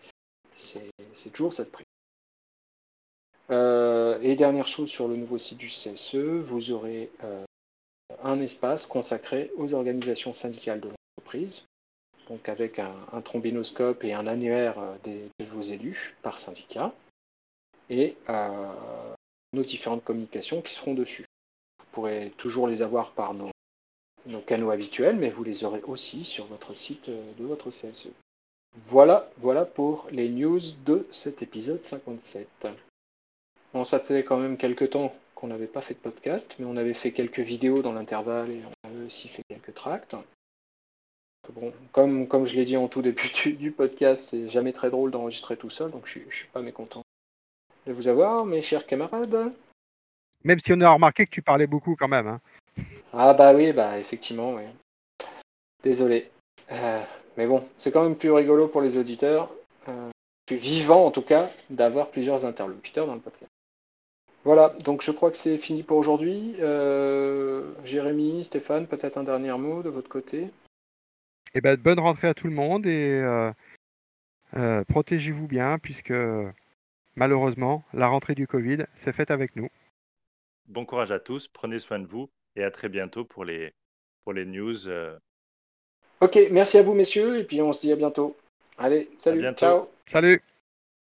c'est 0.54 1.32
toujours 1.32 1.52
cette 1.52 1.72
prix. 1.72 1.84
Euh, 3.50 4.18
et 4.22 4.35
dernière 4.37 4.68
chose 4.68 4.88
sur 4.88 5.09
le 5.09 5.16
nouveau 5.16 5.38
site 5.38 5.59
du 5.59 5.68
CSE, 5.68 6.16
vous 6.16 6.72
aurez 6.72 7.11
un 8.22 8.40
espace 8.40 8.87
consacré 8.87 9.50
aux 9.56 9.74
organisations 9.74 10.32
syndicales 10.32 10.80
de 10.80 10.88
l'entreprise, 10.88 11.64
donc 12.28 12.48
avec 12.48 12.78
un, 12.78 13.20
trombinoscope 13.22 14.04
et 14.04 14.12
un 14.12 14.26
annuaire 14.26 14.78
euh, 14.78 14.96
de 15.38 15.44
vos 15.44 15.61
élus 15.61 16.16
par 16.22 16.38
syndicat, 16.38 16.92
et 17.88 18.16
euh, 18.28 18.72
nos 19.52 19.62
différentes 19.62 20.04
communications 20.04 20.61
qui 20.61 20.74
seront 20.74 20.94
dessus. 20.94 21.24
Vous 21.78 21.87
pourrez 21.92 22.32
toujours 22.37 22.66
les 22.66 22.82
avoir 22.82 23.12
par 23.12 23.35
nos, 23.35 23.50
nos 24.26 24.40
canaux 24.40 24.70
habituels, 24.70 25.16
mais 25.16 25.30
vous 25.30 25.44
les 25.44 25.64
aurez 25.64 25.82
aussi 25.82 26.24
sur 26.24 26.46
votre 26.46 26.74
site 26.76 27.09
euh, 27.09 27.32
de 27.38 27.44
votre 27.44 27.70
CSE. 27.70 28.09
Voilà, 28.88 29.30
voilà 29.38 29.64
pour 29.64 30.09
les 30.11 30.28
news 30.28 30.61
de 30.85 31.06
cet 31.11 31.42
épisode 31.42 31.82
57. 31.82 32.68
Bon, 33.74 33.85
ça 33.85 34.00
fait 34.00 34.24
quand 34.24 34.38
même 34.38 34.57
quelques 34.57 34.90
temps 34.90 35.14
qu'on 35.35 35.48
n'avait 35.48 35.66
pas 35.66 35.83
fait 35.83 35.94
de 35.94 35.98
podcast, 35.98 36.57
mais 36.59 36.64
on 36.64 36.76
avait 36.76 36.94
fait 36.94 37.12
quelques 37.12 37.40
vidéos 37.40 37.83
dans 37.83 37.92
l'intervalle 37.92 38.50
et 38.50 38.62
on 38.64 38.88
avait 38.88 39.05
aussi 39.05 39.29
fait 39.29 39.42
quelques 39.48 39.74
tracts. 39.74 40.16
Bon, 41.52 41.72
comme, 41.92 42.26
comme 42.26 42.45
je 42.45 42.57
l'ai 42.57 42.64
dit 42.64 42.76
en 42.76 42.88
tout 42.88 43.03
début 43.03 43.30
du, 43.53 43.70
podcast, 43.70 44.28
c'est 44.30 44.49
jamais 44.49 44.72
très 44.72 44.90
drôle 44.90 45.11
d'enregistrer 45.11 45.57
tout 45.57 45.70
seul, 45.70 45.90
donc 45.90 46.07
je, 46.07 46.18
ne 46.18 46.30
suis 46.30 46.49
pas 46.49 46.62
mécontent 46.62 47.03
de 47.86 47.93
vous 47.93 48.09
avoir, 48.09 48.47
mes 48.47 48.62
chers 48.62 48.86
camarades. 48.86 49.53
Même 50.45 50.59
si 50.59 50.72
on 50.72 50.80
a 50.80 50.90
remarqué 50.90 51.26
que 51.26 51.30
tu 51.30 51.43
parlais 51.43 51.66
beaucoup 51.66 51.95
quand 51.97 52.09
même. 52.09 52.26
Hein. 52.26 52.40
Ah 53.12 53.34
bah 53.34 53.55
oui, 53.55 53.72
bah 53.72 53.99
effectivement, 53.99 54.55
oui. 54.55 54.62
Désolé. 55.82 56.30
Euh, 56.72 57.03
mais 57.36 57.47
bon, 57.47 57.66
c'est 57.78 57.93
quand 57.93 58.03
même 58.03 58.16
plus 58.16 58.32
rigolo 58.32 58.68
pour 58.68 58.80
les 58.80 58.97
auditeurs, 58.97 59.51
euh, 59.88 60.11
plus 60.47 60.57
vivant 60.57 61.05
en 61.05 61.11
tout 61.11 61.22
cas, 61.22 61.49
d'avoir 61.70 62.09
plusieurs 62.11 62.45
interlocuteurs 62.45 63.07
dans 63.07 63.14
le 63.14 63.20
podcast. 63.20 63.51
Voilà, 64.47 64.68
donc 64.84 65.03
je 65.03 65.11
crois 65.11 65.32
que 65.32 65.36
c'est 65.36 65.59
fini 65.59 65.82
pour 65.82 65.97
aujourd'hui. 65.97 66.55
Euh, 66.61 67.68
Jérémy, 67.82 68.44
Stéphane, 68.44 68.86
peut-être 68.86 69.18
un 69.18 69.24
dernier 69.24 69.51
mot 69.59 69.82
de 69.82 69.88
votre 69.88 70.09
côté? 70.09 70.42
Et 70.42 70.51
eh 71.55 71.61
ben, 71.61 71.76
bonne 71.76 71.99
rentrée 71.99 72.28
à 72.28 72.34
tout 72.34 72.47
le 72.47 72.53
monde 72.53 72.86
et 72.86 73.20
euh, 73.24 73.51
euh, 74.55 74.84
protégez-vous 74.84 75.49
bien 75.49 75.80
puisque 75.80 76.14
malheureusement 77.16 77.82
la 77.92 78.07
rentrée 78.07 78.36
du 78.36 78.47
Covid 78.47 78.84
s'est 78.94 79.12
faite 79.12 79.32
avec 79.32 79.57
nous. 79.57 79.68
Bon 80.68 80.84
courage 80.84 81.11
à 81.11 81.18
tous, 81.18 81.49
prenez 81.49 81.80
soin 81.80 81.99
de 81.99 82.07
vous 82.07 82.30
et 82.55 82.62
à 82.62 82.70
très 82.70 82.88
bientôt 82.88 83.24
pour 83.24 83.44
les, 83.44 83.72
pour 84.22 84.32
les 84.32 84.44
news. 84.44 84.86
Euh. 84.86 85.18
Ok, 86.20 86.38
merci 86.53 86.78
à 86.78 86.82
vous 86.82 86.94
messieurs 86.94 87.36
et 87.36 87.42
puis 87.42 87.61
on 87.62 87.72
se 87.72 87.80
dit 87.80 87.90
à 87.90 87.97
bientôt. 87.97 88.36
Allez, 88.78 89.11
salut, 89.18 89.44
ciao. 89.57 89.88
Salut. 90.07 90.40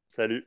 Salut. 0.08 0.46